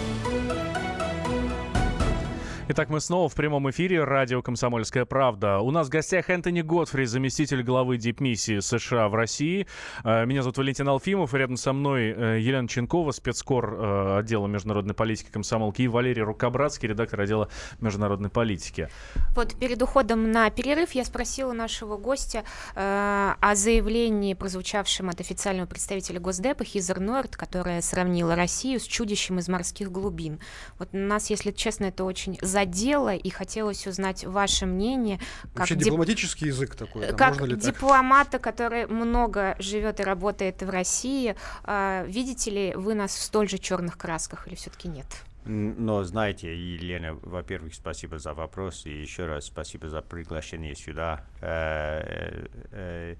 Итак, 2.73 2.87
мы 2.87 3.01
снова 3.01 3.27
в 3.27 3.35
прямом 3.35 3.69
эфире 3.69 4.05
радио 4.05 4.41
«Комсомольская 4.41 5.03
правда». 5.03 5.59
У 5.59 5.71
нас 5.71 5.87
в 5.87 5.89
гостях 5.89 6.29
Энтони 6.29 6.61
Готфри, 6.61 7.03
заместитель 7.03 7.63
главы 7.63 7.97
дипмиссии 7.97 8.61
США 8.61 9.09
в 9.09 9.13
России. 9.13 9.67
Э, 10.05 10.25
меня 10.25 10.41
зовут 10.41 10.57
Валентин 10.57 10.87
Алфимов, 10.87 11.33
рядом 11.33 11.57
со 11.57 11.73
мной 11.73 12.15
э, 12.15 12.39
Елена 12.39 12.69
Ченкова, 12.69 13.11
спецкор 13.11 13.73
э, 13.73 14.19
отдела 14.19 14.47
международной 14.47 14.93
политики 14.93 15.27
комсомолки, 15.29 15.81
и 15.81 15.89
Валерий 15.89 16.21
Рукобратский, 16.21 16.87
редактор 16.87 17.19
отдела 17.19 17.49
международной 17.81 18.29
политики. 18.29 18.87
Вот 19.35 19.53
перед 19.59 19.81
уходом 19.81 20.31
на 20.31 20.49
перерыв 20.49 20.93
я 20.93 21.03
спросила 21.03 21.51
нашего 21.51 21.97
гостя 21.97 22.45
э, 22.75 23.33
о 23.37 23.55
заявлении, 23.55 24.33
прозвучавшем 24.33 25.09
от 25.09 25.19
официального 25.19 25.67
представителя 25.67 26.21
Госдепа 26.21 26.63
Хизер 26.63 27.01
Норд, 27.01 27.35
которая 27.35 27.81
сравнила 27.81 28.33
Россию 28.37 28.79
с 28.79 28.83
чудищем 28.83 29.39
из 29.39 29.49
морских 29.49 29.91
глубин. 29.91 30.39
Вот 30.79 30.93
нас, 30.93 31.29
если 31.29 31.51
честно, 31.51 31.87
это 31.87 32.05
очень 32.05 32.37
задело, 32.61 33.15
и 33.15 33.29
хотелось 33.29 33.87
узнать 33.87 34.25
ваше 34.25 34.65
мнение. 34.65 35.19
Как 35.53 35.59
Вообще 35.59 35.75
дип... 35.75 35.85
дипломатический 35.85 36.47
язык 36.47 36.75
такой. 36.75 37.07
Да, 37.07 37.13
как 37.13 37.57
дипломата, 37.57 38.31
так? 38.31 38.41
который 38.41 38.87
много 38.87 39.55
живет 39.59 39.99
и 39.99 40.03
работает 40.03 40.61
в 40.61 40.69
России, 40.69 41.35
э, 41.63 42.05
видите 42.07 42.51
ли 42.51 42.73
вы 42.75 42.93
нас 42.93 43.11
в 43.11 43.21
столь 43.21 43.49
же 43.49 43.57
черных 43.57 43.97
красках 43.97 44.47
или 44.47 44.55
все-таки 44.55 44.87
нет? 44.87 45.07
Но 45.45 46.03
знаете, 46.03 46.55
Елена, 46.55 47.17
во-первых, 47.23 47.73
спасибо 47.73 48.19
за 48.19 48.33
вопрос, 48.33 48.85
и 48.85 48.91
еще 48.91 49.25
раз 49.25 49.45
спасибо 49.45 49.89
за 49.89 50.01
приглашение 50.01 50.75
сюда. 50.75 51.21
Э, 51.41 52.45
э, 52.71 53.15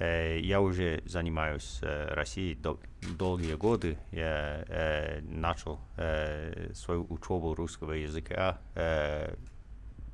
я 0.00 0.60
уже 0.60 1.02
занимаюсь 1.04 1.80
Россией 1.82 2.54
дол- 2.54 2.80
долгие 3.18 3.54
годы. 3.54 3.98
Я 4.12 4.64
э, 4.68 5.20
начал 5.22 5.80
э, 5.96 6.72
свою 6.74 7.06
учебу 7.08 7.54
русского 7.54 7.92
языка 7.92 8.58
э, 8.74 9.34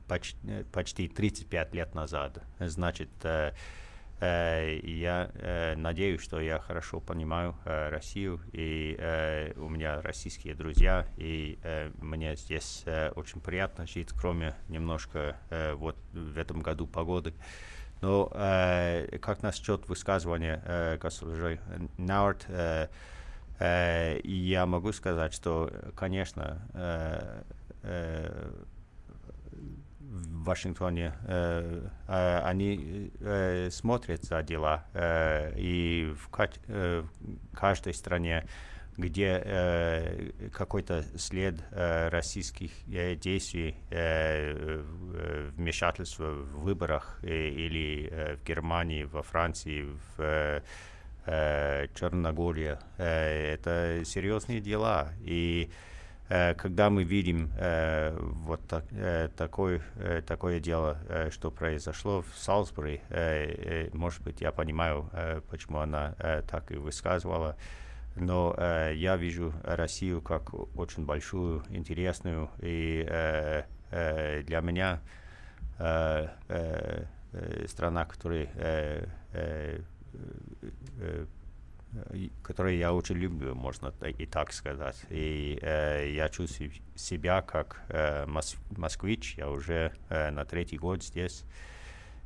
почти, 0.08 0.38
почти 0.72 1.08
35 1.08 1.74
лет 1.74 1.94
назад. 1.94 2.42
Значит, 2.58 3.08
э, 3.22 3.52
э, 4.20 4.78
я 4.82 5.30
э, 5.34 5.74
надеюсь, 5.76 6.20
что 6.20 6.40
я 6.40 6.58
хорошо 6.58 7.00
понимаю 7.00 7.56
э, 7.64 7.88
Россию, 7.90 8.40
и 8.52 8.96
э, 8.98 9.52
у 9.56 9.68
меня 9.68 10.00
российские 10.02 10.54
друзья, 10.54 11.06
и 11.16 11.58
э, 11.62 11.90
мне 12.00 12.36
здесь 12.36 12.82
э, 12.86 13.10
очень 13.10 13.40
приятно 13.40 13.86
жить, 13.86 14.10
кроме 14.10 14.54
немножко 14.68 15.36
э, 15.50 15.74
вот 15.74 15.96
в 16.12 16.38
этом 16.38 16.60
году 16.60 16.86
погоды. 16.86 17.34
Но 18.00 18.30
э, 18.32 19.18
как 19.20 19.42
насчет 19.42 19.88
высказывания 19.88 20.62
э, 20.64 20.98
госпожи 20.98 21.58
Науэрт, 21.96 22.44
э, 22.48 22.88
э, 23.58 24.20
я 24.24 24.66
могу 24.66 24.92
сказать, 24.92 25.32
что, 25.32 25.70
конечно, 25.94 26.60
э, 26.74 27.42
э, 27.82 28.50
в 29.98 30.44
Вашингтоне 30.44 31.14
э, 31.26 31.88
э, 32.06 32.38
они 32.44 33.10
э, 33.20 33.70
смотрят 33.70 34.24
за 34.24 34.42
дела, 34.42 34.84
э, 34.92 35.52
и 35.56 36.14
в, 36.14 36.30
э, 36.68 37.02
в 37.02 37.56
каждой 37.56 37.94
стране 37.94 38.44
э, 38.44 38.75
где 38.96 39.42
э, 39.44 40.30
какой-то 40.52 41.04
след 41.18 41.56
э, 41.70 42.08
российских 42.08 42.70
э, 42.88 43.14
действий, 43.14 43.76
э, 43.90 44.82
вмешательства 45.56 46.32
в 46.32 46.62
выборах 46.62 47.18
э, 47.22 47.48
или 47.48 48.08
э, 48.10 48.36
в 48.36 48.44
Германии, 48.44 49.04
во 49.04 49.22
Франции, 49.22 49.82
в 49.82 50.20
э, 50.20 50.60
э 51.26 51.88
Черногории. 51.94 52.78
Э, 52.98 53.54
это 53.54 54.02
серьезные 54.04 54.60
дела. 54.60 55.12
И 55.20 55.70
э, 56.28 56.54
когда 56.54 56.88
мы 56.88 57.04
видим 57.04 57.50
э, 57.58 58.16
вот 58.18 58.66
так, 58.66 58.84
э, 58.92 59.28
такое, 59.36 59.82
э, 59.96 60.22
такое 60.26 60.58
дело, 60.60 60.98
э, 61.08 61.30
что 61.30 61.50
произошло 61.50 62.22
в 62.22 62.38
Салзбури, 62.38 63.02
э, 63.10 63.88
э, 63.88 63.90
может 63.92 64.22
быть, 64.22 64.40
я 64.40 64.52
понимаю, 64.52 65.10
э, 65.12 65.42
почему 65.50 65.78
она 65.78 66.14
э, 66.18 66.42
так 66.48 66.72
и 66.72 66.76
высказывала, 66.76 67.56
но 68.16 68.54
э, 68.56 68.92
я 68.96 69.16
вижу 69.16 69.52
Россию 69.62 70.20
как 70.22 70.52
очень 70.76 71.04
большую, 71.04 71.64
интересную, 71.70 72.50
и 72.60 73.04
э, 73.08 73.64
э, 73.90 74.42
для 74.42 74.60
меня 74.60 75.00
э, 75.78 76.28
э, 76.48 77.04
страна, 77.68 78.04
которая, 78.04 78.48
э, 78.54 79.06
э, 79.32 79.80
э, 81.00 81.26
которую 82.42 82.76
я 82.76 82.92
очень 82.92 83.16
люблю, 83.16 83.54
можно 83.54 83.92
и 84.00 84.26
так 84.26 84.52
сказать. 84.52 85.04
И 85.10 85.58
э, 85.62 86.10
я 86.12 86.28
чувствую 86.28 86.72
себя 86.94 87.42
как 87.42 87.82
э, 87.88 88.26
мос 88.26 88.56
москвич, 88.76 89.36
я 89.36 89.50
уже 89.50 89.92
э, 90.08 90.30
на 90.30 90.44
третий 90.44 90.78
год 90.78 91.02
здесь. 91.02 91.44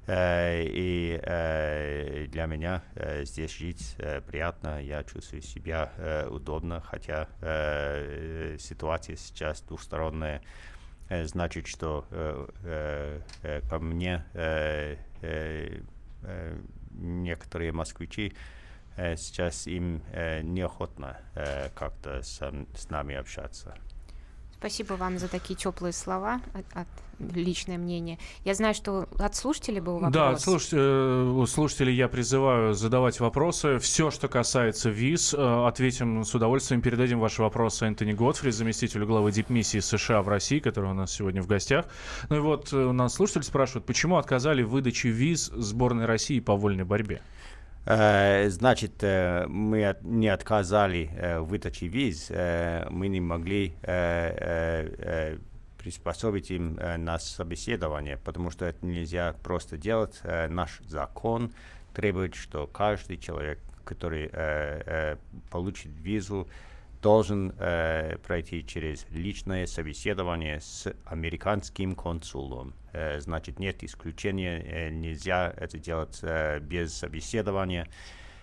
Э, 0.06 0.64
и 0.64 1.20
э, 1.22 2.26
для 2.28 2.46
меня 2.46 2.82
э, 2.94 3.24
здесь 3.24 3.56
жить 3.56 3.96
приятно, 4.26 4.82
я 4.82 5.04
чувствую 5.04 5.42
себя 5.42 5.92
удобно, 6.30 6.80
хотя 6.80 7.28
ситуация 8.58 9.16
сейчас 9.16 9.62
двухсторонняя, 9.62 10.42
значит, 11.08 11.66
что 11.66 12.04
по 13.68 13.78
мне 13.78 14.24
некоторые 16.92 17.72
москвичи 17.72 18.32
сейчас 18.96 19.66
им 19.66 20.02
неохотно 20.42 21.18
как-то 21.74 22.22
с 22.22 22.90
нами 22.90 23.14
общаться. 23.14 23.74
Спасибо 24.60 24.92
вам 24.92 25.18
за 25.18 25.26
такие 25.26 25.54
теплые 25.54 25.94
слова 25.94 26.42
от, 26.52 26.66
от 26.76 26.86
личное 27.34 27.78
мнение. 27.78 28.18
Я 28.44 28.52
знаю, 28.52 28.74
что 28.74 29.08
от 29.18 29.34
слушателей 29.34 29.80
был 29.80 29.94
вопрос. 29.94 30.12
Да, 30.12 30.36
слуш... 30.36 30.68
Э, 30.72 31.44
слушателей 31.48 31.94
я 31.94 32.08
призываю 32.08 32.74
задавать 32.74 33.20
вопросы. 33.20 33.78
Все, 33.78 34.10
что 34.10 34.28
касается 34.28 34.90
виз, 34.90 35.32
э, 35.32 35.66
ответим 35.66 36.24
с 36.24 36.34
удовольствием. 36.34 36.82
Передадим 36.82 37.20
ваши 37.20 37.40
вопросы 37.40 37.86
Энтони 37.86 38.12
Готфри, 38.12 38.50
заместителю 38.50 39.06
главы 39.06 39.32
дипмиссии 39.32 39.78
США 39.78 40.20
в 40.20 40.28
России, 40.28 40.58
который 40.58 40.90
у 40.90 40.94
нас 40.94 41.10
сегодня 41.10 41.40
в 41.40 41.46
гостях. 41.46 41.86
Ну 42.28 42.36
и 42.36 42.40
вот 42.40 42.70
э, 42.74 42.76
у 42.76 42.92
нас 42.92 43.14
слушатель 43.14 43.44
спрашивает, 43.44 43.86
почему 43.86 44.18
отказали 44.18 44.62
в 44.62 44.68
выдаче 44.68 45.08
виз 45.08 45.46
сборной 45.54 46.04
России 46.04 46.38
по 46.38 46.54
вольной 46.54 46.84
борьбе? 46.84 47.22
Э, 47.86 48.48
значит, 48.50 49.02
э, 49.02 49.46
мы 49.48 49.96
не 50.02 50.28
отказали 50.28 51.10
э, 51.16 51.40
в 51.40 51.46
выдаче 51.46 51.86
виз, 51.86 52.26
э, 52.30 52.86
мы 52.90 53.08
не 53.08 53.20
могли 53.20 53.74
э, 53.82 53.92
э, 53.92 54.94
э, 54.98 55.38
приспособить 55.78 56.50
им 56.50 56.76
э, 56.78 56.98
на 56.98 57.18
собеседование, 57.18 58.18
потому 58.18 58.50
что 58.50 58.66
это 58.66 58.84
нельзя 58.84 59.34
просто 59.42 59.78
делать. 59.78 60.20
Э, 60.24 60.48
наш 60.48 60.80
закон 60.86 61.52
требует, 61.94 62.34
что 62.34 62.66
каждый 62.66 63.16
человек, 63.16 63.58
который 63.84 64.28
э, 64.30 64.30
э, 64.32 65.16
получит 65.50 65.90
визу, 65.96 66.48
должен 67.02 67.54
э, 67.58 68.16
пройти 68.18 68.64
через 68.66 69.06
личное 69.10 69.66
собеседование 69.66 70.60
с 70.60 70.92
американским 71.06 71.94
консулом. 71.94 72.74
Э, 72.92 73.20
значит, 73.20 73.58
нет 73.58 73.82
исключения, 73.82 74.60
э, 74.60 74.90
нельзя 74.90 75.52
это 75.56 75.78
делать 75.78 76.18
э, 76.22 76.60
без 76.60 76.92
собеседования. 76.94 77.86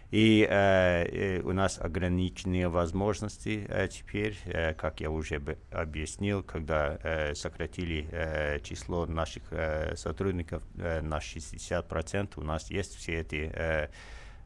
И 0.09 0.47
э, 0.49 1.03
э, 1.03 1.41
у 1.41 1.51
нас 1.51 1.79
ограниченные 1.79 2.69
возможности 2.69 3.65
э, 3.67 3.89
теперь, 3.89 4.37
э, 4.45 4.73
как 4.73 5.01
я 5.01 5.11
уже 5.11 5.41
объяснил, 5.69 6.43
когда 6.43 6.97
э, 7.03 7.35
сократили 7.35 8.07
э, 8.11 8.59
число 8.61 9.05
наших 9.05 9.43
э, 9.51 9.95
сотрудников 9.97 10.63
э, 10.77 11.01
на 11.01 11.17
60%, 11.17 12.29
у 12.37 12.41
нас 12.41 12.71
есть 12.71 12.95
все 12.95 13.19
эти 13.19 13.51
э, 13.53 13.89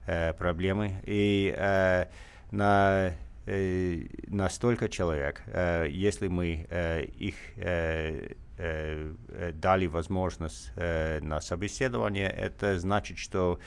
э, 0.07 0.33
проблемы. 0.33 0.99
И 1.05 1.53
э, 1.55 2.07
на 2.49 3.13
э, 3.51 4.07
на 4.27 4.49
столько 4.49 4.89
человек, 4.89 5.41
э, 5.47 5.87
если 5.89 6.27
мы 6.27 6.65
э, 6.69 7.03
их 7.03 7.35
дали 9.55 9.87
возможность 9.87 10.71
на 10.75 11.41
собеседование, 11.41 12.29
это 12.29 12.77
значит, 12.77 13.17
что 13.17 13.59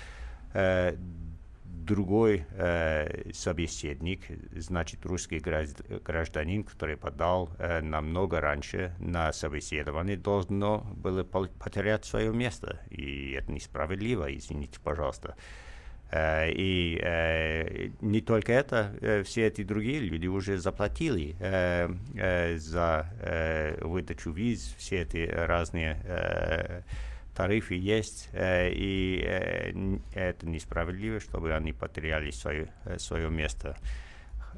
другой 1.85 2.47
э, 2.51 3.33
собеседник, 3.33 4.21
значит 4.57 5.05
русский 5.05 5.39
гражд- 5.39 6.03
гражданин, 6.03 6.65
который 6.65 6.97
подал 6.97 7.51
э, 7.59 7.81
намного 7.81 8.41
раньше 8.41 8.95
на 8.99 9.33
собеседование, 9.33 10.17
должно 10.17 10.81
было 10.97 11.25
потерять 11.25 12.05
свое 12.05 12.33
место. 12.33 12.81
И 12.91 13.33
это 13.33 13.53
несправедливо, 13.53 14.35
извините, 14.35 14.79
пожалуйста. 14.81 15.37
Э, 15.37 15.64
И 16.17 17.01
э, 17.03 17.89
не 18.01 18.21
только 18.21 18.53
это, 18.53 18.95
э, 19.01 19.23
все 19.25 19.49
эти 19.49 19.65
другие 19.65 19.99
люди 19.99 20.29
уже 20.29 20.59
заплатили 20.59 21.35
э, 21.41 21.89
э, 22.15 22.57
за 22.59 23.11
э, 23.21 23.85
выдачу 23.85 24.31
виз, 24.31 24.77
все 24.79 25.03
эти 25.03 25.29
разные 25.29 26.01
э, 26.05 26.83
тарифы 27.35 27.75
есть, 27.75 28.29
э, 28.33 28.71
и 28.71 29.25
э, 29.27 29.73
это 30.15 30.47
несправедливо, 30.47 31.19
чтобы 31.19 31.53
они 31.53 31.73
потеряли 31.73 32.31
свое, 32.31 32.69
э, 32.85 32.99
свое 32.99 33.29
место. 33.29 33.77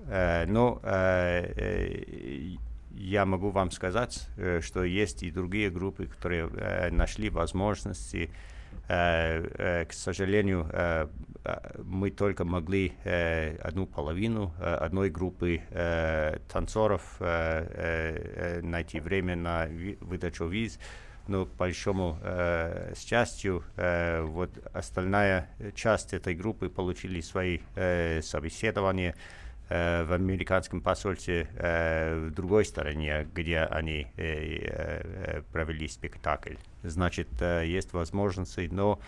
Э, 0.09 0.45
Но 0.47 0.81
э, 0.83 1.53
э, 1.57 2.57
я 2.91 3.25
могу 3.25 3.49
вам 3.49 3.71
сказать, 3.71 4.29
э, 4.37 4.61
что 4.63 4.85
есть 4.85 5.23
и 5.23 5.31
другие 5.31 5.71
группы, 5.71 6.07
которые 6.07 6.51
э, 6.55 6.91
нашли 6.91 7.31
возможности 7.31 8.25
Э, 8.25 8.29
э, 8.29 8.56
К 8.89 9.89
сожалению, 9.91 10.69
э, 10.73 11.09
э, 11.45 11.81
мы 11.83 12.11
только 12.11 12.45
могли 12.45 12.93
э, 13.05 13.57
одну 13.57 13.87
половину 13.87 14.55
э, 14.61 14.75
одной 14.75 15.11
группы 15.11 15.61
э, 15.71 16.39
танцоров 16.53 17.17
э, 17.19 17.25
э, 17.25 18.59
э, 18.59 18.61
найти 18.63 19.01
время 19.01 19.35
на 19.35 19.67
выдачу 20.01 20.47
виз, 20.47 20.79
но, 21.27 21.47
к 21.47 21.55
большому 21.57 22.19
э, 22.23 22.95
счастью, 22.97 23.65
э, 23.77 24.23
вот 24.23 24.51
остальная 24.73 25.49
часть 25.75 26.15
этой 26.15 26.35
группы 26.37 26.69
получили 26.69 27.21
свои 27.21 27.59
э, 27.75 28.23
собеседования. 28.23 29.15
э, 29.15 29.46
в 29.69 30.13
американском 30.13 30.81
посольстве 30.81 31.49
э, 31.57 32.29
в 32.29 32.35
другой 32.35 32.65
стороне, 32.65 33.27
где 33.35 33.61
они 33.61 34.07
э, 34.17 34.23
э, 34.23 35.39
э, 35.39 35.43
провели 35.53 35.89
спектакль. 35.89 36.55
Значит, 36.85 37.29
э, 37.41 37.65
есть 37.67 37.93
возможности, 37.93 38.69
но 38.71 39.01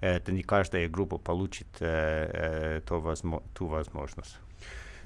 это 0.00 0.32
не 0.32 0.42
каждая 0.42 0.88
группа 0.88 1.16
получит 1.18 1.68
э, 1.80 2.80
э, 2.80 3.40
ту 3.54 3.66
возможность. 3.66 4.36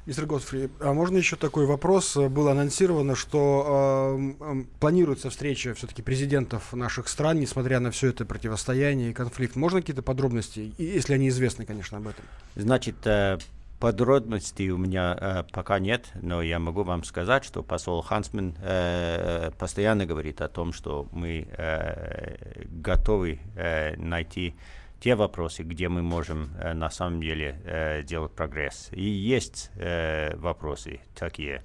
Мистер 0.09 0.25
Готфри, 0.25 0.71
а 0.81 0.95
можно 0.95 1.19
еще 1.19 1.37
такой 1.37 1.67
вопрос? 1.67 2.17
Э, 2.17 2.31
Было 2.31 2.53
анонсировано, 2.53 3.15
что 3.15 4.17
эм, 4.41 4.67
планируется 4.81 5.29
встреча 5.29 5.75
все-таки 5.75 6.01
президентов 6.01 6.73
наших 6.73 7.09
стран, 7.09 7.39
несмотря 7.39 7.79
на 7.79 7.91
все 7.91 8.09
это 8.09 8.25
противостояние 8.25 9.11
и 9.11 9.13
конфликт. 9.13 9.55
Можно 9.55 9.81
какие-то 9.81 10.01
подробности, 10.01 10.73
если 10.79 11.13
они 11.13 11.29
известны, 11.29 11.67
конечно, 11.67 11.99
об 11.99 12.09
этом? 12.09 12.25
Значит, 12.57 12.97
э, 13.07 13.37
подробностей 13.79 14.71
у 14.71 14.79
меня 14.79 15.17
э, 15.21 15.45
пока 15.53 15.79
нет, 15.79 16.09
но 16.21 16.43
я 16.43 16.59
могу 16.59 16.83
вам 16.83 17.05
сказать, 17.05 17.45
что 17.45 17.63
посол 17.63 18.03
Хансмен 18.03 18.57
э, 18.61 19.51
постоянно 19.59 20.07
говорит 20.07 20.41
о 20.41 20.49
том, 20.49 20.73
что 20.73 21.09
мы 21.13 21.49
э, 21.51 22.65
готовы 22.67 23.41
э, 23.57 23.97
найти 23.97 24.55
те 25.01 25.15
вопросы, 25.15 25.63
где 25.63 25.89
мы 25.89 26.03
можем 26.03 26.51
э, 26.59 26.73
на 26.75 26.91
самом 26.91 27.21
деле 27.21 27.61
э, 27.65 28.03
делать 28.03 28.33
прогресс. 28.33 28.89
И 28.93 29.03
есть 29.03 29.71
э, 29.77 30.37
вопросы 30.37 31.01
такие. 31.15 31.63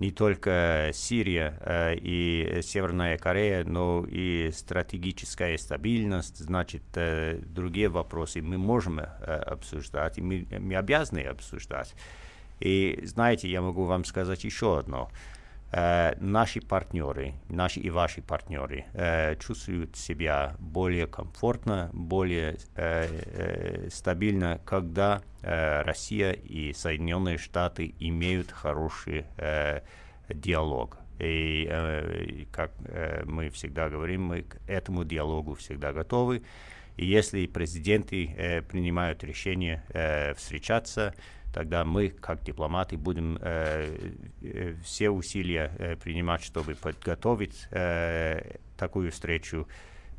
Не 0.00 0.10
только 0.10 0.90
Сирия 0.94 1.58
э, 1.60 1.94
и 1.96 2.60
Северная 2.62 3.18
Корея, 3.18 3.64
но 3.64 4.06
и 4.08 4.50
стратегическая 4.50 5.58
стабильность, 5.58 6.38
значит, 6.38 6.82
э, 6.94 7.38
другие 7.44 7.90
вопросы 7.90 8.40
мы 8.40 8.56
можем 8.56 9.00
э, 9.00 9.04
обсуждать, 9.04 10.16
и 10.16 10.22
мы, 10.22 10.46
мы 10.58 10.74
обязаны 10.76 11.20
обсуждать. 11.20 11.94
И 12.60 12.98
знаете, 13.04 13.50
я 13.50 13.60
могу 13.60 13.84
вам 13.84 14.06
сказать 14.06 14.42
еще 14.42 14.78
одно. 14.78 15.10
Э, 15.72 16.14
наши 16.18 16.60
партнеры, 16.60 17.34
наши 17.48 17.78
и 17.78 17.90
ваши 17.90 18.22
партнеры 18.22 18.86
э, 18.92 19.36
чувствуют 19.36 19.96
себя 19.96 20.56
более 20.58 21.06
комфортно, 21.06 21.90
более 21.92 22.56
э, 22.74 23.06
э, 23.06 23.88
стабильно, 23.90 24.60
когда 24.64 25.22
э, 25.42 25.82
Россия 25.82 26.32
и 26.32 26.72
Соединенные 26.72 27.38
Штаты 27.38 27.94
имеют 28.00 28.50
хороший 28.50 29.26
э, 29.36 29.82
диалог. 30.28 30.98
И, 31.20 31.68
э, 31.70 32.46
как 32.50 32.72
э, 32.86 33.22
мы 33.24 33.50
всегда 33.50 33.88
говорим, 33.88 34.24
мы 34.24 34.42
к 34.42 34.56
этому 34.66 35.04
диалогу 35.04 35.54
всегда 35.54 35.92
готовы. 35.92 36.42
И 36.96 37.06
если 37.06 37.46
президенты 37.46 38.34
э, 38.36 38.62
принимают 38.62 39.22
решение 39.22 39.84
э, 39.90 40.34
встречаться, 40.34 41.14
тогда 41.52 41.84
мы, 41.84 42.08
как 42.10 42.42
дипломаты, 42.42 42.96
будем 42.96 43.38
э, 43.40 44.12
э, 44.42 44.74
все 44.84 45.10
усилия 45.10 45.72
э, 45.78 45.96
принимать, 45.96 46.42
чтобы 46.42 46.74
подготовить 46.74 47.66
э, 47.70 48.56
такую 48.76 49.10
встречу, 49.10 49.66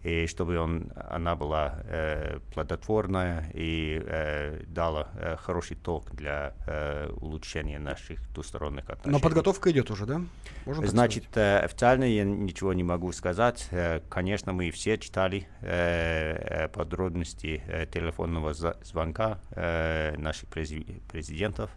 и 0.03 0.25
чтобы 0.27 0.57
он, 0.57 0.91
она 0.95 1.35
была 1.35 1.75
э, 1.85 2.39
плодотворная 2.53 3.51
и 3.53 4.01
э, 4.03 4.63
дала 4.67 5.07
э, 5.13 5.35
хороший 5.37 5.77
толк 5.77 6.11
для 6.11 6.53
э, 6.65 7.09
улучшения 7.21 7.79
наших 7.79 8.19
двусторонних 8.33 8.89
отношений. 8.89 9.11
Но 9.13 9.19
подготовка 9.19 9.71
идет 9.71 9.91
уже, 9.91 10.05
да? 10.05 10.21
Можно 10.65 10.87
Значит, 10.87 11.25
э, 11.35 11.59
официально 11.59 12.03
я 12.05 12.23
ничего 12.23 12.73
не 12.73 12.83
могу 12.83 13.11
сказать. 13.11 13.67
Э, 13.71 14.01
Конечно, 14.09 14.53
мы 14.53 14.71
все 14.71 14.97
читали 14.97 15.47
э, 15.61 16.65
э, 16.65 16.67
подробности 16.69 17.61
э, 17.67 17.85
телефонного 17.85 18.53
звонка 18.53 19.39
э, 19.51 20.15
наших 20.17 20.49
прези- 20.49 21.01
президентов. 21.11 21.69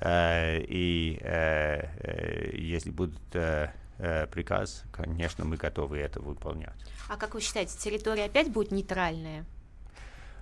Э, 0.00 0.58
И 0.60 1.18
э, 1.20 1.86
э, 2.00 2.56
если 2.56 2.90
будет 2.90 3.20
э, 3.34 3.68
э, 4.02 4.26
приказ, 4.26 4.82
конечно, 4.92 5.44
мы 5.44 5.56
готовы 5.56 5.98
это 5.98 6.20
выполнять. 6.20 6.74
А 7.08 7.16
как 7.16 7.34
вы 7.34 7.40
считаете, 7.40 7.78
территория 7.78 8.24
опять 8.24 8.50
будет 8.50 8.72
нейтральная? 8.72 9.44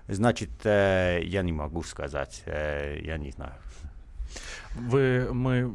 Значит, 0.09 0.51
э, 0.64 1.20
я 1.23 1.42
не 1.42 1.53
могу 1.53 1.83
сказать, 1.83 2.42
э, 2.46 3.01
я 3.05 3.18
не 3.18 3.31
знаю. 3.31 3.55
Вы, 4.75 5.29
мы, 5.33 5.73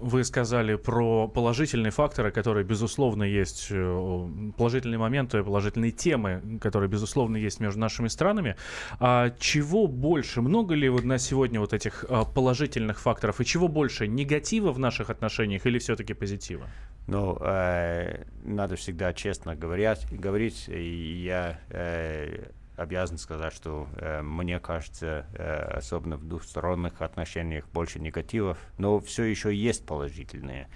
вы 0.00 0.24
сказали 0.24 0.76
про 0.76 1.28
положительные 1.28 1.90
факторы, 1.90 2.30
которые, 2.30 2.64
безусловно, 2.64 3.22
есть, 3.22 3.68
э, 3.70 4.28
положительные 4.56 4.98
моменты, 4.98 5.44
положительные 5.44 5.92
темы, 5.92 6.58
которые, 6.60 6.88
безусловно, 6.88 7.36
есть 7.36 7.60
между 7.60 7.80
нашими 7.80 8.08
странами. 8.08 8.56
А 8.98 9.30
чего 9.38 9.86
больше? 9.86 10.40
Много 10.40 10.74
ли 10.74 10.88
вот 10.88 11.04
на 11.04 11.18
сегодня 11.18 11.60
вот 11.60 11.72
этих 11.72 12.04
а, 12.08 12.24
положительных 12.24 12.98
факторов? 12.98 13.40
И 13.40 13.44
чего 13.44 13.68
больше? 13.68 14.08
Негатива 14.08 14.72
в 14.72 14.78
наших 14.78 15.10
отношениях 15.10 15.66
или 15.66 15.78
все-таки 15.78 16.14
позитива? 16.14 16.66
Ну, 17.06 17.36
э, 17.40 18.24
надо 18.44 18.76
всегда 18.76 19.12
честно 19.12 19.56
говорить, 19.56 20.06
говорить 20.10 20.68
и 20.68 21.22
я 21.24 21.58
э, 21.70 22.50
обязан 22.76 23.18
сказать, 23.18 23.52
что 23.52 23.88
э, 23.96 24.22
мне 24.22 24.58
кажется, 24.58 25.26
э, 25.34 25.76
особенно 25.76 26.16
в 26.16 26.26
двусторонних 26.26 27.02
отношениях 27.02 27.68
больше 27.68 27.98
негативов, 27.98 28.58
но 28.78 29.00
все 29.00 29.24
еще 29.24 29.54
есть 29.54 29.84
положительные. 29.84 30.68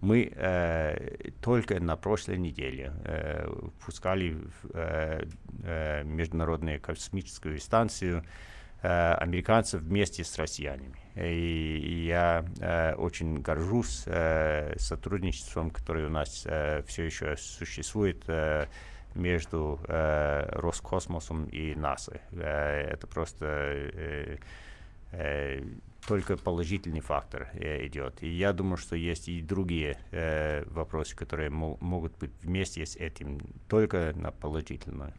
Мы 0.00 0.32
э, 0.34 1.30
только 1.42 1.80
на 1.80 1.96
прошлой 1.96 2.38
неделе 2.38 2.92
э, 3.04 3.52
пускали 3.84 4.36
э, 4.72 5.24
э, 5.64 6.02
Международную 6.04 6.80
космическую 6.80 7.58
станцию 7.58 8.24
э, 8.82 9.14
американцев 9.14 9.82
вместе 9.82 10.24
с 10.24 10.38
россиянами. 10.38 10.96
И 11.22 12.04
я 12.06 12.44
э, 12.60 12.94
очень 12.94 13.40
горжусь 13.40 14.04
э, 14.06 14.74
сотрудничеством, 14.78 15.70
которое 15.70 16.06
у 16.06 16.10
нас 16.10 16.44
э, 16.46 16.82
все 16.86 17.04
еще 17.04 17.36
существует 17.36 18.22
э, 18.28 18.66
между 19.14 19.80
э, 19.88 20.46
Роскосмосом 20.52 21.46
и 21.46 21.74
НАСА. 21.74 22.20
Э, 22.32 22.92
это 22.92 23.06
просто 23.06 23.46
э, 23.46 24.38
э, 25.12 25.62
только 26.06 26.36
положительный 26.36 27.00
фактор 27.00 27.50
э, 27.54 27.86
идет. 27.86 28.22
И 28.22 28.28
я 28.28 28.52
думаю, 28.52 28.76
что 28.76 28.96
есть 28.96 29.28
и 29.28 29.42
другие 29.42 29.98
э, 30.10 30.64
вопросы, 30.66 31.16
которые 31.16 31.50
могут 31.50 32.16
быть 32.18 32.32
вместе 32.42 32.86
с 32.86 32.96
этим, 32.96 33.40
только 33.68 34.12
на 34.14 34.30
положительное. 34.30 35.14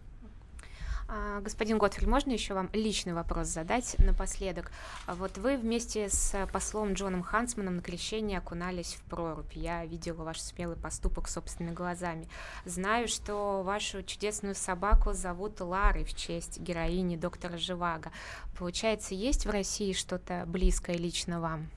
А, 1.13 1.41
господин 1.41 1.77
Готфрид, 1.77 2.07
можно 2.07 2.31
еще 2.31 2.53
вам 2.53 2.69
личный 2.71 3.11
вопрос 3.11 3.47
задать 3.47 3.97
напоследок? 3.99 4.71
А 5.07 5.13
вот 5.13 5.37
вы 5.37 5.57
вместе 5.57 6.07
с 6.07 6.47
послом 6.53 6.93
Джоном 6.93 7.21
Хансманом 7.21 7.75
на 7.75 7.81
крещение 7.81 8.37
окунались 8.37 8.93
в 8.93 9.01
прорубь. 9.09 9.51
Я 9.51 9.83
видела 9.85 10.23
ваш 10.23 10.39
смелый 10.39 10.77
поступок 10.77 11.27
собственными 11.27 11.75
глазами. 11.75 12.29
Знаю, 12.63 13.09
что 13.09 13.61
вашу 13.61 14.03
чудесную 14.03 14.55
собаку 14.55 15.11
зовут 15.11 15.59
Ларой 15.59 16.05
в 16.05 16.15
честь 16.15 16.61
героини 16.61 17.17
доктора 17.17 17.57
Живаго. 17.57 18.09
Получается, 18.57 19.13
есть 19.13 19.45
в 19.45 19.49
России 19.49 19.91
что-то 19.91 20.45
близкое 20.47 20.95
лично 20.95 21.41
вам? 21.41 21.67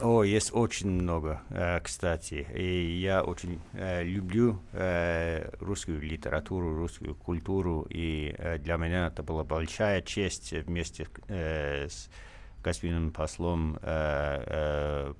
О, 0.00 0.24
есть 0.24 0.50
очень 0.52 0.90
много, 0.90 1.42
э, 1.50 1.78
кстати. 1.80 2.46
И 2.52 2.98
я 2.98 3.22
очень 3.22 3.60
э, 3.74 4.02
люблю 4.02 4.60
э, 4.72 5.48
русскую 5.60 6.00
литературу, 6.00 6.74
русскую 6.74 7.14
культуру. 7.14 7.86
И 7.88 8.34
для 8.58 8.76
меня 8.76 9.06
это 9.06 9.22
была 9.22 9.44
большая 9.44 10.02
честь 10.02 10.52
вместе 10.52 11.06
с 11.28 12.10
господином 12.62 13.12
послом 13.12 13.78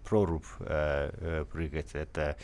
проруб 0.04 0.44
прыгать. 0.56 1.94
Это 1.94 2.36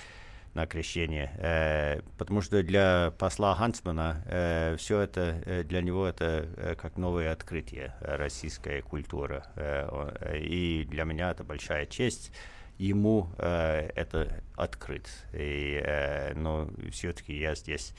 на 0.55 0.67
крещение. 0.67 1.31
Э, 1.39 2.01
потому 2.19 2.41
что 2.41 2.63
для 2.63 3.13
посла 3.19 3.55
Хансмана 3.55 4.23
э, 4.27 4.77
все 4.79 5.01
это, 5.01 5.43
э, 5.47 5.63
для 5.63 5.81
него 5.81 6.07
это 6.07 6.49
э, 6.57 6.75
как 6.75 6.97
новое 6.97 7.33
открытие 7.33 7.95
э, 8.01 8.17
российская 8.17 8.83
культура. 8.83 9.45
Э, 9.57 10.39
и 10.39 10.87
для 10.89 11.05
меня 11.05 11.31
это 11.31 11.45
большая 11.45 11.87
честь 11.87 12.33
ему 12.79 13.29
э, 13.39 13.91
это 13.95 14.43
открыть. 14.57 15.09
И, 15.33 15.81
э, 15.85 16.35
но 16.35 16.69
все-таки 16.91 17.39
я 17.39 17.55
здесь 17.55 17.95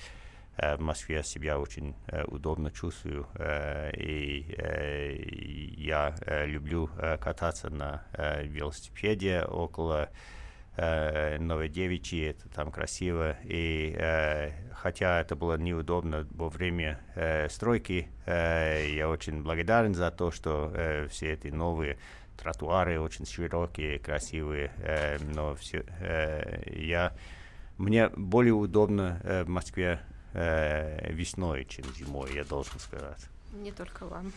в 0.57 0.79
Москве 0.79 1.23
себя 1.23 1.59
очень 1.59 1.95
э, 2.07 2.23
удобно 2.25 2.71
чувствую, 2.71 3.25
э, 3.35 3.91
и 3.95 4.53
э, 4.57 5.15
я 5.77 6.15
люблю 6.45 6.89
кататься 7.19 7.69
на 7.69 8.03
велосипеде 8.43 9.43
около 9.43 10.09
э, 10.77 11.37
Новодевичьи, 11.37 12.29
это 12.29 12.49
там 12.49 12.71
красиво. 12.71 13.35
И 13.43 13.95
э, 13.97 14.51
хотя 14.73 15.21
это 15.21 15.35
было 15.35 15.57
неудобно 15.57 16.27
во 16.31 16.49
время 16.49 16.99
э, 17.15 17.49
стройки, 17.49 18.07
э, 18.25 18.87
я 18.93 19.09
очень 19.09 19.43
благодарен 19.43 19.93
за 19.93 20.11
то, 20.11 20.31
что 20.31 20.71
э, 20.73 21.07
все 21.07 21.33
эти 21.33 21.47
новые 21.47 21.97
тротуары 22.37 22.99
очень 22.99 23.25
широкие, 23.25 23.99
красивые, 23.99 24.71
э, 24.77 25.17
но 25.19 25.55
все, 25.55 25.85
э, 25.99 26.63
я, 26.75 27.13
мне 27.77 28.09
более 28.09 28.53
удобно 28.53 29.19
э, 29.23 29.43
в 29.43 29.49
Москве 29.49 29.99
э, 30.33 31.11
весной, 31.11 31.65
чем 31.65 31.85
зимой, 31.95 32.33
я 32.33 32.43
должен 32.43 32.79
сказать. 32.79 33.27
Не 33.53 33.71
только 33.71 34.05
вам. 34.05 34.31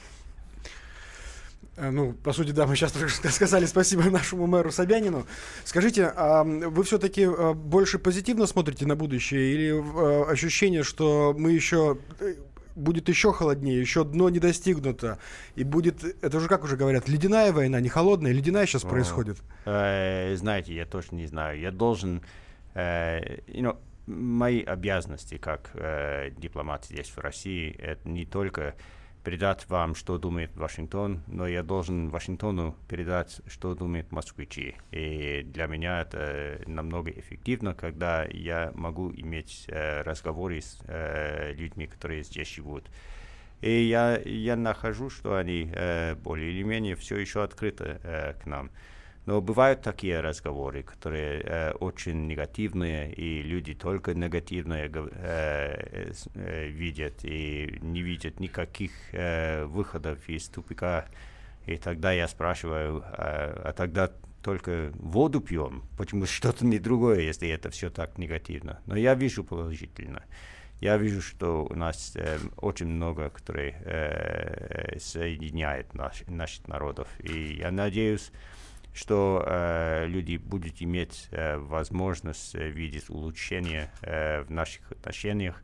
Э, 1.77 1.91
ну, 1.91 2.13
по 2.13 2.33
сути, 2.33 2.51
да, 2.51 2.67
мы 2.67 2.77
сейчас 2.77 2.93
только 2.93 3.09
сказали 3.31 3.67
спасибо 3.67 4.05
нашему 4.05 4.47
мэру 4.47 4.71
Собянину. 4.71 5.27
Скажите, 5.65 6.07
а 6.07 6.45
вы 6.45 6.85
все-таки 6.85 7.23
э, 7.23 7.53
больше 7.55 7.99
позитивно 7.99 8.47
смотрите 8.47 8.87
на 8.87 8.97
будущее 8.97 9.55
или 9.55 9.73
э, 9.73 10.31
ощущение, 10.31 10.83
что 10.83 11.35
мы 11.37 11.53
еще 11.53 11.99
будет 12.75 13.09
еще 13.09 13.33
холоднее, 13.33 13.81
еще 13.81 14.05
дно 14.05 14.29
не 14.29 14.39
достигнуто, 14.39 15.19
и 15.55 15.65
будет, 15.65 16.03
это 16.23 16.37
уже 16.37 16.49
как 16.49 16.65
уже 16.65 16.77
говорят, 16.77 17.09
ледяная 17.09 17.53
война, 17.53 17.81
не 17.81 17.89
холодная, 17.89 18.33
ледяная 18.33 18.67
сейчас 18.67 18.85
О, 18.85 18.89
происходит? 18.89 19.39
Э, 19.65 20.35
знаете, 20.37 20.75
я 20.75 20.87
точно 20.87 21.17
не 21.17 21.27
знаю. 21.27 21.61
Я 21.61 21.71
должен, 21.71 22.23
э, 22.75 23.39
you 23.47 23.63
know, 23.63 23.79
мои 24.07 24.63
обязанности 24.63 25.39
как 25.39 25.71
э, 25.75 26.31
дипломат 26.37 26.85
здесь 26.87 27.09
в 27.09 27.19
России, 27.19 27.75
это 27.79 28.09
не 28.09 28.27
только 28.27 28.75
передать 29.25 29.69
вам, 29.69 29.95
что 29.95 30.19
думает 30.19 30.55
Вашингтон, 30.55 31.23
но 31.27 31.47
я 31.47 31.63
должен 31.63 32.11
Вашингтону 32.11 32.77
передать, 32.89 33.41
что 33.47 33.75
думают 33.75 34.13
москвичи. 34.13 34.77
И 34.93 35.43
для 35.45 35.67
меня 35.67 36.03
это 36.03 36.61
намного 36.67 37.11
эффективно, 37.11 37.75
когда 37.75 38.25
я 38.25 38.71
могу 38.75 39.11
иметь 39.13 39.65
э, 39.69 40.03
разговоры 40.03 40.61
с 40.61 40.79
э, 40.87 41.55
людьми, 41.55 41.87
которые 41.87 42.23
здесь 42.23 42.55
живут. 42.55 42.85
И 43.63 43.85
я, 43.85 44.21
я 44.25 44.57
нахожу, 44.57 45.09
что 45.09 45.37
они 45.37 45.71
э, 45.73 46.15
более 46.17 46.51
или 46.51 46.63
менее 46.63 46.97
все 46.97 47.17
еще 47.17 47.43
открыты 47.43 47.99
э, 48.03 48.35
к 48.35 48.47
нам. 48.47 48.71
Но 49.27 49.41
бывают 49.41 49.81
такие 49.81 50.21
разговоры, 50.21 50.83
которые 50.83 51.41
э, 51.41 51.73
очень 51.73 52.27
негативные, 52.27 53.13
и 53.13 53.43
люди 53.43 53.75
только 53.75 54.13
негативное 54.13 54.91
э, 54.93 56.13
э, 56.35 56.67
видят 56.69 57.25
и 57.25 57.79
не 57.81 58.03
видят 58.03 58.39
никаких 58.39 58.93
э, 59.13 59.65
выходов 59.65 60.19
из 60.29 60.49
тупика. 60.49 61.07
И 61.65 61.77
тогда 61.79 62.13
я 62.13 62.29
спрашиваю, 62.29 63.03
а, 63.07 63.63
а 63.65 63.73
тогда 63.73 64.11
только 64.43 64.93
воду 64.97 65.41
пьем, 65.41 65.85
почему 65.97 66.27
что-то 66.27 66.67
не 66.67 66.79
другое, 66.79 67.21
если 67.21 67.49
это 67.49 67.71
все 67.71 67.89
так 67.89 68.19
негативно. 68.19 68.81
Но 68.85 68.95
я 68.95 69.15
вижу 69.15 69.43
положительно. 69.43 70.23
Я 70.81 70.99
вижу, 70.99 71.23
что 71.23 71.65
у 71.65 71.75
нас 71.75 72.13
э, 72.15 72.39
очень 72.59 72.89
много, 72.89 73.31
которые 73.31 73.75
э, 73.85 74.99
соединяет 74.99 75.95
наш, 75.95 76.25
наших 76.27 76.69
народов. 76.69 77.09
И 77.21 77.55
я 77.55 77.71
надеюсь, 77.71 78.31
что 78.95 79.45
э, 79.45 80.07
люди 80.07 80.37
будут 80.37 80.81
иметь 80.81 81.29
э, 81.33 81.59
возможность 81.59 82.55
э, 82.55 82.69
видеть 82.71 83.11
улучшение 83.11 83.91
э, 84.03 84.43
в 84.43 84.51
наших 84.51 84.93
отношениях. 84.93 85.63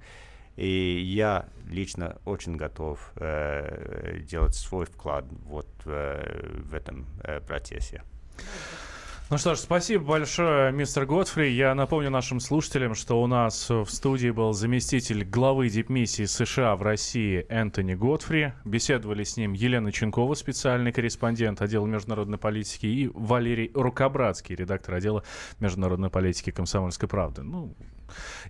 И 0.57 1.01
я 1.01 1.49
лично 1.69 2.19
очень 2.25 2.57
готов 2.57 3.13
э, 3.17 4.19
делать 4.25 4.57
свой 4.57 4.85
вклад 4.85 5.25
вот 5.47 5.69
э, 5.87 6.61
в 6.65 6.75
этом 6.75 7.07
э, 7.23 7.41
процессе. 7.41 8.03
Ну 9.31 9.39
что 9.39 9.55
ж, 9.55 9.59
спасибо 9.59 10.03
большое, 10.03 10.73
мистер 10.73 11.07
Готфри. 11.07 11.55
Я 11.55 11.73
напомню 11.77 12.11
нашим 12.11 12.41
слушателям, 12.41 12.97
что 12.97 13.23
у 13.23 13.29
нас 13.29 13.71
в 13.71 13.87
студии 13.87 14.31
был 14.31 14.53
заместитель 14.53 15.23
главы 15.23 15.69
дипмиссии 15.69 16.25
США 16.25 16.75
в 16.75 16.83
России 16.83 17.47
Энтони 17.49 17.95
Готфри. 17.95 18.55
Беседовали 18.65 19.23
с 19.23 19.37
ним 19.37 19.53
Елена 19.53 19.93
Ченкова, 19.93 20.35
специальный 20.35 20.91
корреспондент 20.91 21.63
отдела 21.63 21.87
международной 21.87 22.39
политики, 22.39 22.87
и 22.87 23.09
Валерий 23.15 23.71
Рукобратский, 23.73 24.57
редактор 24.57 24.97
отдела 24.97 25.23
международной 25.61 26.11
политики 26.11 26.51
«Комсомольской 26.51 27.09
правды». 27.09 27.43
Ну, 27.43 27.73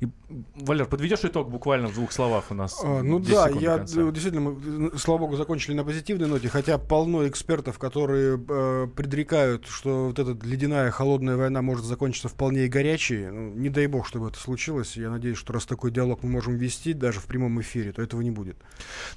и, 0.00 0.08
Валер, 0.54 0.86
подведешь 0.86 1.24
итог 1.24 1.50
буквально 1.50 1.88
в 1.88 1.94
двух 1.94 2.12
словах 2.12 2.50
у 2.50 2.54
нас? 2.54 2.80
А, 2.82 3.02
ну 3.02 3.18
да, 3.18 3.48
я 3.48 3.78
действительно, 3.78 4.50
мы, 4.50 4.98
слава 4.98 5.20
богу, 5.20 5.36
закончили 5.36 5.74
на 5.74 5.84
позитивной 5.84 6.28
ноте, 6.28 6.48
хотя 6.48 6.78
полно 6.78 7.26
экспертов, 7.28 7.78
которые 7.78 8.40
э, 8.48 8.88
предрекают, 8.94 9.66
что 9.66 10.06
вот 10.06 10.18
эта 10.18 10.36
ледяная 10.46 10.90
холодная 10.90 11.36
война 11.36 11.62
может 11.62 11.84
закончиться 11.84 12.28
вполне 12.28 12.66
и 12.66 12.68
горячей. 12.68 13.26
Ну, 13.30 13.50
не 13.54 13.68
дай 13.68 13.86
бог, 13.86 14.06
чтобы 14.06 14.28
это 14.28 14.38
случилось. 14.38 14.96
Я 14.96 15.10
надеюсь, 15.10 15.38
что 15.38 15.52
раз 15.52 15.66
такой 15.66 15.90
диалог 15.90 16.22
мы 16.22 16.30
можем 16.30 16.56
вести 16.56 16.92
даже 16.92 17.20
в 17.20 17.26
прямом 17.26 17.60
эфире, 17.60 17.92
то 17.92 18.02
этого 18.02 18.20
не 18.20 18.30
будет. 18.30 18.56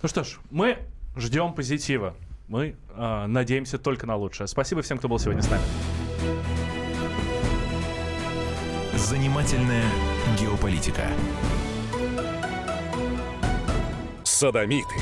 Ну 0.02 0.10
что 0.10 0.24
ж, 0.24 0.40
мы 0.50 0.78
ждем 1.16 1.54
позитива. 1.54 2.16
Мы 2.48 2.76
э, 2.96 3.26
надеемся 3.28 3.78
только 3.78 4.06
на 4.06 4.16
лучшее. 4.16 4.48
Спасибо 4.48 4.82
всем, 4.82 4.98
кто 4.98 5.08
был 5.08 5.20
сегодня 5.20 5.42
с 5.42 5.50
нами. 5.50 5.64
Занимательная 9.04 9.84
геополитика. 10.40 11.06
Садомиты, 14.24 14.96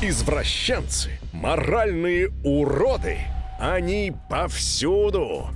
извращенцы, 0.00 1.18
моральные 1.32 2.30
уроды. 2.44 3.18
Они 3.58 4.12
повсюду. 4.30 5.48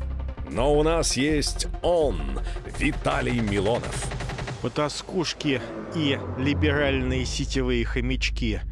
Но 0.50 0.74
у 0.74 0.82
нас 0.82 1.16
есть 1.16 1.68
он, 1.80 2.40
Виталий 2.76 3.38
Милонов. 3.38 4.11
Потаскушки 4.62 5.61
и 5.94 6.18
либеральные 6.38 7.24
сетевые 7.24 7.84
хомячки– 7.84 8.62